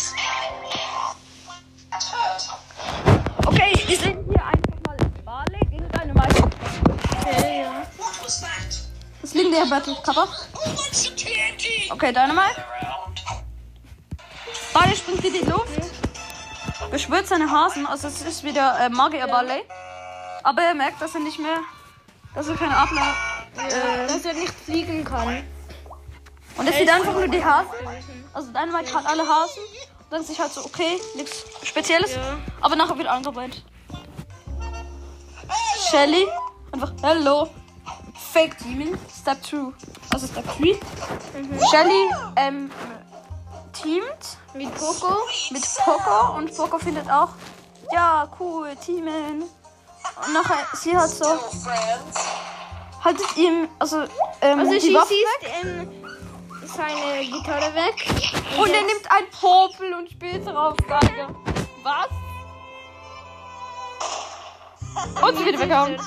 Okay, 3.45 3.73
wir 3.85 3.97
sind 3.97 4.25
hier 4.29 4.45
einfach 4.45 4.79
mal 4.85 4.97
in 4.97 5.25
Bale 5.25 5.59
gegen 5.69 5.89
deine 5.89 6.13
Meister. 6.13 6.49
Okay, 7.19 7.63
ja. 7.63 7.87
What 7.97 8.13
was 9.21 9.33
liegen 9.33 9.51
der 9.51 9.65
Battle 9.65 9.95
TNT? 11.15 11.91
Okay, 11.91 12.11
Dynamite. 12.11 12.70
Around. 14.73 14.73
Bale 14.73 14.95
springt 14.95 15.23
in 15.25 15.33
die 15.33 15.49
Luft. 15.49 15.91
Beschwört 16.89 17.27
seine 17.27 17.49
Hasen. 17.49 17.85
Also 17.85 18.07
es 18.07 18.21
ist 18.21 18.43
wieder 18.43 18.79
äh, 18.79 18.89
Magier 18.89 19.27
Ballet. 19.27 19.65
Aber 20.43 20.61
er 20.61 20.73
merkt, 20.73 21.01
dass 21.01 21.13
er 21.13 21.21
nicht 21.21 21.39
mehr. 21.39 21.59
Dass 22.35 22.47
er 22.47 22.55
keine 22.55 22.75
Abla. 22.75 23.13
Äh, 23.57 24.07
dass 24.07 24.25
er 24.25 24.33
nicht 24.33 24.53
fliegen 24.53 25.03
kann. 25.03 25.43
Und 26.57 26.67
es 26.67 26.77
sieht 26.77 26.89
einfach 26.89 27.13
nur 27.13 27.27
die 27.27 27.43
Hasen. 27.43 27.69
Also 28.33 28.47
Dynamite 28.49 28.93
hat 28.93 29.05
alle 29.05 29.23
Hasen. 29.23 29.63
Und 30.03 30.11
denkt 30.11 30.27
sich 30.27 30.39
halt 30.39 30.51
so, 30.51 30.65
okay, 30.65 30.99
nichts 31.15 31.45
Spezielles. 31.63 32.15
Ja. 32.15 32.37
Aber 32.59 32.75
nachher 32.75 32.97
wieder 32.97 33.11
angebeut. 33.11 33.63
Shelly. 35.89 36.27
Einfach, 36.71 36.93
hello. 37.01 37.49
Fake 38.33 38.57
Teaming. 38.57 38.97
Step 39.19 39.43
2. 39.43 39.73
Also 40.09 40.27
Step 40.27 40.45
3. 40.57 40.79
Shelly 41.69 42.09
ähm, 42.37 42.71
teamt 43.73 44.37
Mit 44.53 44.73
Poco. 44.75 45.15
mit 45.51 45.63
Poco 45.83 46.37
und 46.37 46.55
Poco 46.55 46.77
findet 46.79 47.09
auch, 47.09 47.29
ja, 47.91 48.27
cool, 48.39 48.75
teamen. 48.77 49.43
Und 49.43 50.33
nachher, 50.33 50.65
sie 50.73 50.95
hat 50.97 51.09
so, 51.09 51.25
haltet 53.03 53.37
ihm, 53.37 53.67
also, 53.79 54.03
ähm, 54.41 54.59
Also 54.59 54.71
die 54.73 54.79
sie 54.79 54.93
Waffe 54.93 55.13
schießt 55.13 55.65
ähm, 55.65 55.91
seine 56.75 57.25
Gitarre 57.25 57.73
weg. 57.75 57.95
und 58.57 58.69
er 58.69 58.81
nimmt 58.81 59.09
ein 59.11 59.23
Popel 59.39 59.93
und 59.93 60.09
spielt 60.09 60.45
darauf 60.47 60.75
Geige. 60.87 61.27
Was? 61.83 62.07
Und 65.23 65.37
sie 65.37 65.45
wird 65.45 65.59
weggehauen. 65.59 65.97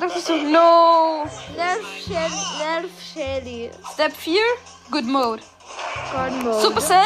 Das 0.00 0.16
ist 0.16 0.26
so, 0.26 0.34
no. 0.36 1.24
Nerf 1.56 1.86
Shelly. 2.04 2.58
Nerf 2.58 2.90
Shelly. 3.12 3.70
Step 3.92 4.12
4, 4.12 4.40
good 4.90 5.04
mode. 5.04 5.42
God 6.12 6.44
Mode. 6.44 6.60
Supercell 6.60 7.02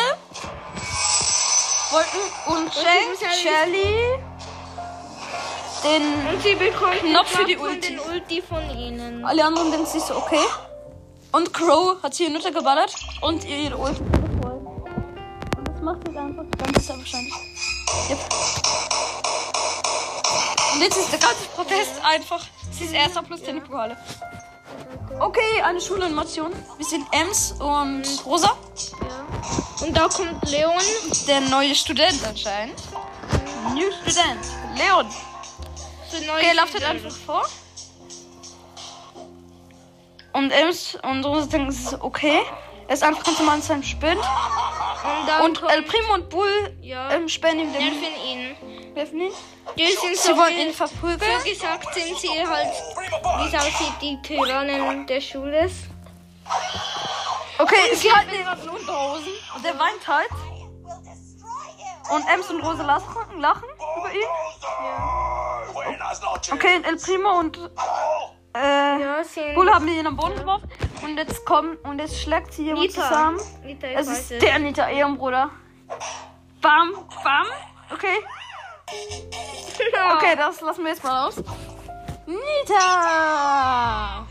wollten 1.90 2.18
und 2.46 2.72
schenkt 2.74 3.34
Shelly 3.34 4.18
den 5.84 6.26
Und 6.26 6.42
sie 6.42 6.54
bekommt 6.54 7.02
den 7.02 7.12
Knopf 7.12 7.28
für 7.28 7.44
die 7.44 7.56
Ulti. 7.56 7.80
den 7.80 8.00
Ulti 8.00 8.42
von 8.42 8.68
ihnen. 8.70 9.24
Alle 9.24 9.44
anderen 9.44 9.70
denken 9.70 9.86
sich 9.86 10.02
so, 10.02 10.16
okay. 10.16 10.44
Und 11.32 11.52
Crow 11.54 12.02
hat 12.02 12.14
sie 12.14 12.24
in 12.24 12.32
Nutte 12.32 12.52
geballert 12.52 12.94
und 13.20 13.44
ihr 13.44 13.56
ihre 13.56 13.76
Ulti 13.76 14.02
voll. 14.42 14.52
Und 15.56 15.68
das 15.68 15.80
macht 15.82 16.06
jetzt 16.06 16.16
einfach 16.16 16.44
ganz 16.58 16.86
sehr 16.86 16.98
wahrscheinlich. 16.98 17.34
Yep. 18.10 18.18
Und 20.74 20.82
jetzt 20.82 20.96
ist 20.96 21.12
der 21.12 21.18
ganze 21.20 21.44
Protest 21.54 21.92
einfach. 22.02 22.44
Sie 22.72 22.84
ist 22.84 22.92
erster 22.92 23.22
plus 23.22 23.42
10 23.42 23.62
Pokale. 23.62 23.96
Okay, 25.20 25.62
eine 25.64 25.81
Schulanimation. 25.81 26.52
Wir 26.76 26.87
sind 26.87 27.07
Ems 27.12 27.52
und 27.59 28.04
Rosa. 28.24 28.57
Ja. 29.00 29.87
Und 29.87 29.96
da 29.96 30.09
kommt 30.09 30.48
Leon. 30.48 30.72
Der 31.26 31.40
neue 31.40 31.74
Student 31.74 32.20
anscheinend. 32.26 32.78
New 33.74 33.90
Student. 34.02 34.40
Leon. 34.76 35.07
Okay, 36.37 36.52
lauft 36.54 36.74
halt 36.74 36.85
einfach 36.85 37.11
vor. 37.16 37.46
Und 40.33 40.50
Ems 40.52 40.96
und 41.02 41.24
Rosa 41.24 41.46
denken, 41.46 41.68
es 41.68 41.78
ist 41.81 42.00
okay. 42.00 42.40
Er 42.87 42.94
ist 42.94 43.02
einfach 43.02 43.24
ganz 43.24 43.38
normal 43.38 43.57
in 43.57 43.62
seinem 43.62 43.83
Spind. 43.83 44.20
Und 45.44 45.62
Und 45.62 45.70
El 45.70 45.83
Primo 45.83 46.14
und 46.14 46.28
Bull 46.31 46.76
Ja. 46.81 47.11
ähm, 47.12 47.28
sperren 47.28 47.59
ihm 47.59 47.72
den 47.72 47.83
nerven 47.83 48.02
ihn. 48.26 48.88
Die 49.76 49.87
sind 49.92 50.16
Sie 50.16 50.28
so 50.28 50.37
wollen 50.37 50.58
ihn 50.58 50.72
verprügeln. 50.72 51.38
so 51.40 51.48
gesagt 51.48 51.94
sind 51.94 52.18
sie 52.18 52.46
halt, 52.46 52.68
wie 53.38 53.46
es 53.46 53.54
aussieht, 53.54 53.92
die 54.00 54.20
Tyrannen 54.22 55.06
der 55.06 55.20
Schule. 55.20 55.70
Okay, 57.58 57.94
sie 57.94 58.12
halten 58.12 58.34
ihn 58.34 58.46
auf 58.46 58.62
Unterhosen. 58.62 59.32
Und 59.56 59.64
er 59.64 59.78
weint 59.78 60.06
halt. 60.06 60.30
Und 62.11 62.24
Ems 62.32 62.48
und 62.50 62.61
Rosa 62.62 62.82
lachen, 62.84 63.40
lachen 63.40 63.68
über 63.98 64.11
ihn. 64.12 64.20
Noches. 66.22 66.52
Okay, 66.52 66.76
und 66.76 66.84
El 66.87 66.96
Primo 66.96 67.38
und 67.38 67.56
äh, 68.56 68.58
Ja, 69.00 69.22
Bull 69.54 69.70
haben 69.72 69.87
ihn 69.88 70.06
am 70.06 70.16
Boden 70.16 70.37
geworfen. 70.37 70.70
Und 71.02 71.16
jetzt 71.18 71.44
kommt 71.44 71.84
und 71.84 71.98
jetzt 71.98 72.18
schlägt 72.20 72.52
sie 72.54 72.64
jemand 72.64 72.87
Nita. 72.87 73.02
zusammen. 73.08 73.40
Nita, 73.62 73.87
ich 73.88 73.96
Es 73.96 74.06
ist 74.08 74.30
es. 74.32 74.38
der 74.40 74.54
Anita 74.54 74.88
Ehrenbruder. 74.88 75.50
Bam, 76.61 76.92
bam. 77.22 77.46
Okay. 77.92 78.16
Okay, 80.16 80.37
das 80.37 80.61
lassen 80.61 80.85
wir 80.85 80.90
jetzt 80.90 81.05
mal 81.05 81.29
aus. 81.29 81.37
Nita! 82.27 84.27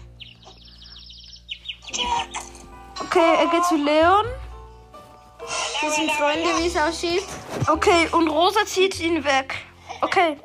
Okay, 2.99 3.35
er 3.39 3.47
geht 3.47 3.65
zu 3.65 3.75
Leon. 3.75 4.25
Sie 5.81 5.89
sind 5.89 6.11
Freunde, 6.11 6.49
wie 6.59 6.67
es 6.67 6.77
aussieht. 6.77 7.23
Okay, 7.67 8.07
und 8.11 8.27
Rosa 8.27 8.65
zieht 8.65 8.99
ihn 8.99 9.23
weg. 9.23 9.55
Okay. 10.01 10.37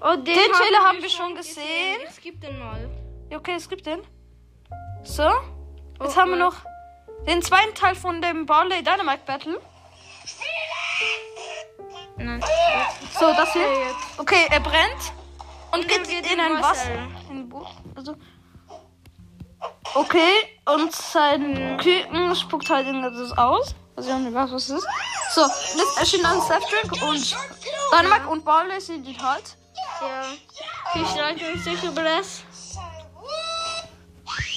Oh, 0.00 0.14
den, 0.16 0.24
Den 0.24 0.52
Trailer 0.52 0.84
haben 0.84 1.02
wir 1.02 1.08
schon 1.08 1.34
gesehen. 1.34 2.00
Es 2.06 2.20
gibt 2.20 2.42
den 2.42 2.58
mal. 2.58 2.88
Ja, 3.30 3.38
Okay, 3.38 3.54
es 3.56 3.68
gibt 3.68 3.86
den. 3.86 4.00
So. 5.02 5.30
Jetzt 6.00 6.16
haben 6.16 6.30
wir 6.30 6.38
noch 6.38 6.56
den 7.26 7.42
zweiten 7.42 7.74
Teil 7.74 7.94
von 7.94 8.20
dem 8.20 8.46
Barley 8.46 8.82
Dynamite 8.82 9.22
Battle. 9.26 9.60
Nein. 12.16 12.42
So, 13.18 13.32
das 13.32 13.52
hier. 13.52 13.66
Okay, 14.18 14.46
er 14.50 14.60
brennt. 14.60 15.12
Und 15.72 15.88
geht 15.88 16.08
geht 16.08 16.26
in 16.26 16.32
in 16.32 16.40
ein 16.40 16.62
Wasser. 16.62 16.90
Wasser. 17.50 17.70
Also. 17.94 18.16
Okay, 19.94 20.58
und 20.66 20.92
sein 20.92 21.78
Küken 21.78 22.34
spuckt 22.34 22.68
halt 22.70 22.86
irgendwas 22.86 23.36
aus. 23.38 23.74
Also 23.96 24.10
ich 24.10 24.16
nicht 24.16 24.34
weiß, 24.34 24.50
was 24.52 24.68
es 24.68 24.78
ist. 24.78 24.86
So, 25.30 25.42
jetzt 25.42 25.98
erschien 25.98 26.24
ein 26.26 26.40
Self-Drink 26.40 27.02
und 27.02 27.36
Dynamite 27.92 28.28
und 28.28 28.44
Barley 28.44 28.80
sind 28.80 29.04
die 29.04 29.16
halt. 29.16 29.56
Ja. 30.00 30.24
Sie 30.92 31.04
streiten 31.06 31.58
sich 31.60 31.82
über 31.82 32.02
das. 32.02 32.42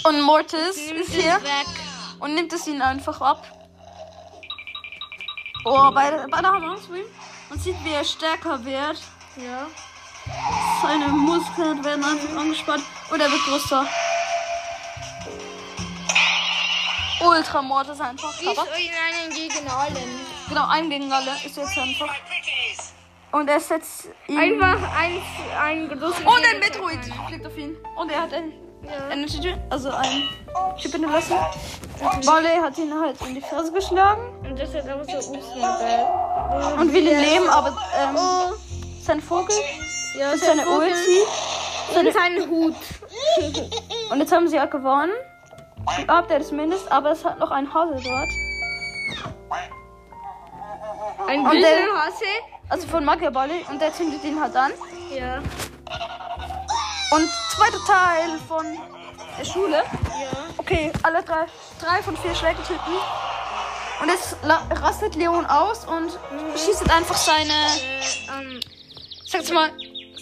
Und 0.03 0.21
Mortis 0.21 0.77
ist 0.77 1.11
hier 1.11 1.35
weg. 1.43 1.67
und 2.19 2.33
nimmt 2.33 2.51
es 2.53 2.67
ihnen 2.67 2.81
einfach 2.81 3.21
ab. 3.21 3.43
Oh, 5.65 5.91
beide, 5.93 6.25
beide 6.29 6.47
haben 6.47 6.69
Angst 6.69 6.87
vor 6.87 6.95
ihm. 6.95 7.05
Man 7.49 7.59
sieht, 7.59 7.75
wie 7.83 7.91
er 7.93 8.03
stärker 8.03 8.63
wird. 8.63 9.01
Ja. 9.37 9.67
Seine 10.81 11.07
Muskeln 11.07 11.83
werden 11.83 12.03
einfach 12.03 12.37
angespannt 12.37 12.83
und 13.09 13.19
er 13.19 13.31
wird 13.31 13.41
größer. 13.45 13.85
Ultra 17.25 17.61
Mortis 17.61 17.99
einfach. 17.99 18.39
Wie 18.39 18.45
so 18.45 18.51
in 18.51 18.91
einen 18.93 19.33
gegen 19.33 19.67
allen. 19.69 20.19
genau, 20.49 20.67
ein 20.67 20.89
gegen 20.89 21.11
alle 21.11 21.31
ist 21.45 21.55
jetzt 21.57 21.77
einfach. 21.77 22.13
Und 23.31 23.49
er 23.49 23.59
setzt 23.59 24.07
ihn. 24.27 24.37
Einfach 24.37 24.77
ein, 24.97 25.21
ein 25.59 25.87
großes. 25.89 26.19
Und 26.19 26.45
ein 26.45 26.59
Metroid 26.59 26.99
fliegt 27.27 27.45
auf 27.45 27.57
ihn. 27.57 27.75
Und 27.95 28.11
er 28.11 28.21
hat 28.23 28.33
ein 28.33 28.53
Ja. 28.83 29.09
Energy 29.09 29.55
also 29.69 29.89
ein 29.89 30.29
Chip 30.77 30.93
in 30.95 31.01
der 31.01 31.11
Lasse. 31.11 31.35
Barley 32.25 32.57
hat 32.61 32.77
ihn 32.77 32.93
halt 32.93 33.19
in 33.21 33.35
die 33.35 33.41
Fresse 33.41 33.71
geschlagen. 33.71 34.21
Und 34.59 34.73
das 34.73 34.83
hat 34.83 34.89
aber 34.89 35.03
so 35.05 35.17
Ups 35.17 36.79
Und 36.79 36.93
will 36.93 37.07
ihn 37.07 37.19
nehmen, 37.21 37.47
aber 37.49 37.77
ähm, 37.95 38.15
Oh. 38.17 38.53
sein 39.03 39.21
Vogel 39.21 39.55
Ja, 40.17 40.31
und 40.31 40.39
seine 40.39 40.63
Vogel 40.63 40.89
Ulti. 40.89 41.99
Und 41.99 42.13
seinen 42.13 42.49
Hut. 42.49 42.75
Und 44.11 44.19
jetzt 44.19 44.31
haben 44.31 44.47
sie 44.47 44.55
ja 44.55 44.65
gewonnen. 44.65 45.11
Habt 46.07 46.31
ihr 46.31 46.39
das 46.39 46.51
mindest, 46.51 46.91
aber 46.91 47.11
es 47.11 47.23
hat 47.23 47.37
noch 47.39 47.51
ein 47.51 47.71
Hase 47.73 47.93
dort. 48.03 48.29
Ein 51.27 51.43
der- 51.43 51.51
wilder 51.51 52.03
Hase. 52.03 52.25
Also 52.69 52.87
von 52.87 53.05
Magier 53.05 53.31
Barley. 53.31 53.63
Und 53.69 53.79
der 53.81 53.93
zündet 53.93 54.23
ihn 54.23 54.39
halt 54.41 54.55
an. 54.55 54.71
Ja. 55.11 55.37
Und 57.11 57.29
zweiter 57.49 57.79
Teil 57.85 58.39
von 58.47 58.65
der 59.39 59.45
Schule. 59.45 59.77
Ja. 59.77 60.29
Okay, 60.57 60.91
alle 61.03 61.21
drei, 61.23 61.45
drei 61.79 62.01
von 62.03 62.17
vier 62.17 62.33
Schlägen 62.35 62.61
töten. 62.63 62.81
Und 64.01 64.09
jetzt 64.09 64.35
rastet 64.43 65.15
Leon 65.15 65.45
aus 65.45 65.85
und 65.85 66.11
schießt 66.57 66.89
einfach 66.91 67.17
seine, 67.17 67.51
Äh, 67.51 68.39
ähm, 68.39 68.59
sag's 69.27 69.51
mal, 69.51 69.71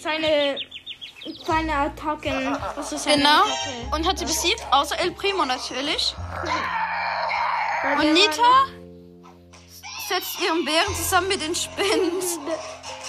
seine. 0.00 0.58
Seine 1.44 1.74
Attacken. 1.74 2.56
Was 2.76 2.92
ist 2.92 3.02
seine 3.02 3.16
genau. 3.16 3.40
Attacke? 3.42 3.94
Und 3.96 4.06
hat 4.06 4.16
sie 4.18 4.24
besiegt, 4.26 4.64
außer 4.70 4.96
El 5.00 5.10
Primo 5.10 5.44
natürlich. 5.44 6.14
Und 7.98 8.12
Nita 8.12 8.64
setzt 10.08 10.40
ihren 10.40 10.64
Bären 10.64 10.94
zusammen 10.94 11.26
mit 11.28 11.42
den 11.42 11.52
Spind 11.54 12.22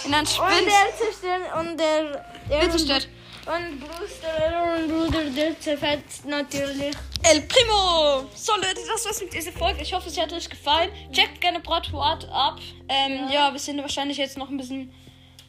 in 0.04 0.14
einen 0.16 0.26
Und 0.26 0.30
Spind. 0.30 0.68
der 0.68 0.98
zerstört. 0.98 1.60
Und 1.60 1.78
der. 1.80 2.26
der 2.50 2.72
zerstört. 2.72 3.08
Und 3.46 3.80
Bruce, 3.80 4.20
der 4.22 4.88
Bruder, 4.88 5.24
der 5.30 5.60
zerfetzt 5.60 6.26
natürlich. 6.26 6.96
El 7.24 7.42
Primo! 7.42 8.26
So 8.36 8.54
Leute, 8.56 8.82
das 8.90 9.06
war's 9.06 9.22
mit 9.22 9.34
dieser 9.34 9.52
Folge. 9.52 9.82
Ich 9.82 9.94
hoffe, 9.94 10.10
es 10.10 10.20
hat 10.20 10.32
euch 10.34 10.50
gefallen. 10.50 10.90
Checkt 11.12 11.42
gerne 11.42 11.60
Bratwort 11.60 12.28
ab. 12.32 12.60
Ähm, 12.88 13.30
ja. 13.32 13.52
wir 13.52 13.60
sind 13.60 13.82
wahrscheinlich 13.82 14.18
jetzt 14.18 14.38
noch 14.38 14.50
ein 14.50 14.58
bisschen. 14.58 14.94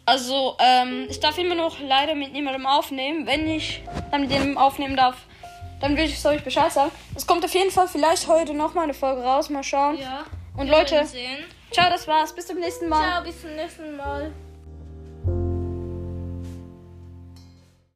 Also, 0.04 0.57
ähm, 0.59 1.07
ich 1.11 1.20
darf 1.20 1.37
immer 1.38 1.54
noch 1.54 1.78
leider 1.81 2.14
mit 2.14 2.33
niemandem 2.33 2.66
aufnehmen. 2.66 3.26
Wenn 3.26 3.46
ich 3.48 3.83
dann 4.11 4.22
mit 4.22 4.31
dem 4.31 4.57
aufnehmen 4.57 4.96
darf, 4.96 5.16
dann 5.81 5.96
will 5.96 6.04
ich 6.04 6.24
euch 6.24 6.42
Bescheid 6.42 6.72
sagen. 6.72 6.90
Es 7.14 7.26
kommt 7.26 7.44
auf 7.44 7.54
jeden 7.54 7.70
Fall 7.70 7.88
vielleicht 7.88 8.26
heute 8.26 8.54
noch 8.54 8.74
mal 8.74 8.83
eine 8.83 8.94
Folge 8.94 9.22
raus. 9.22 9.50
Mal 9.50 9.62
schauen. 9.62 9.98
Ja. 9.98 10.24
Und 10.57 10.68
Leute, 10.68 11.07
ciao, 11.70 11.90
das 11.90 12.09
war's. 12.09 12.35
Bis 12.35 12.46
zum 12.46 12.59
nächsten 12.59 12.88
Mal. 12.88 13.12
Ciao, 13.12 13.22
bis 13.22 13.40
zum 13.40 13.54
nächsten 13.54 13.96
Mal. 13.96 14.33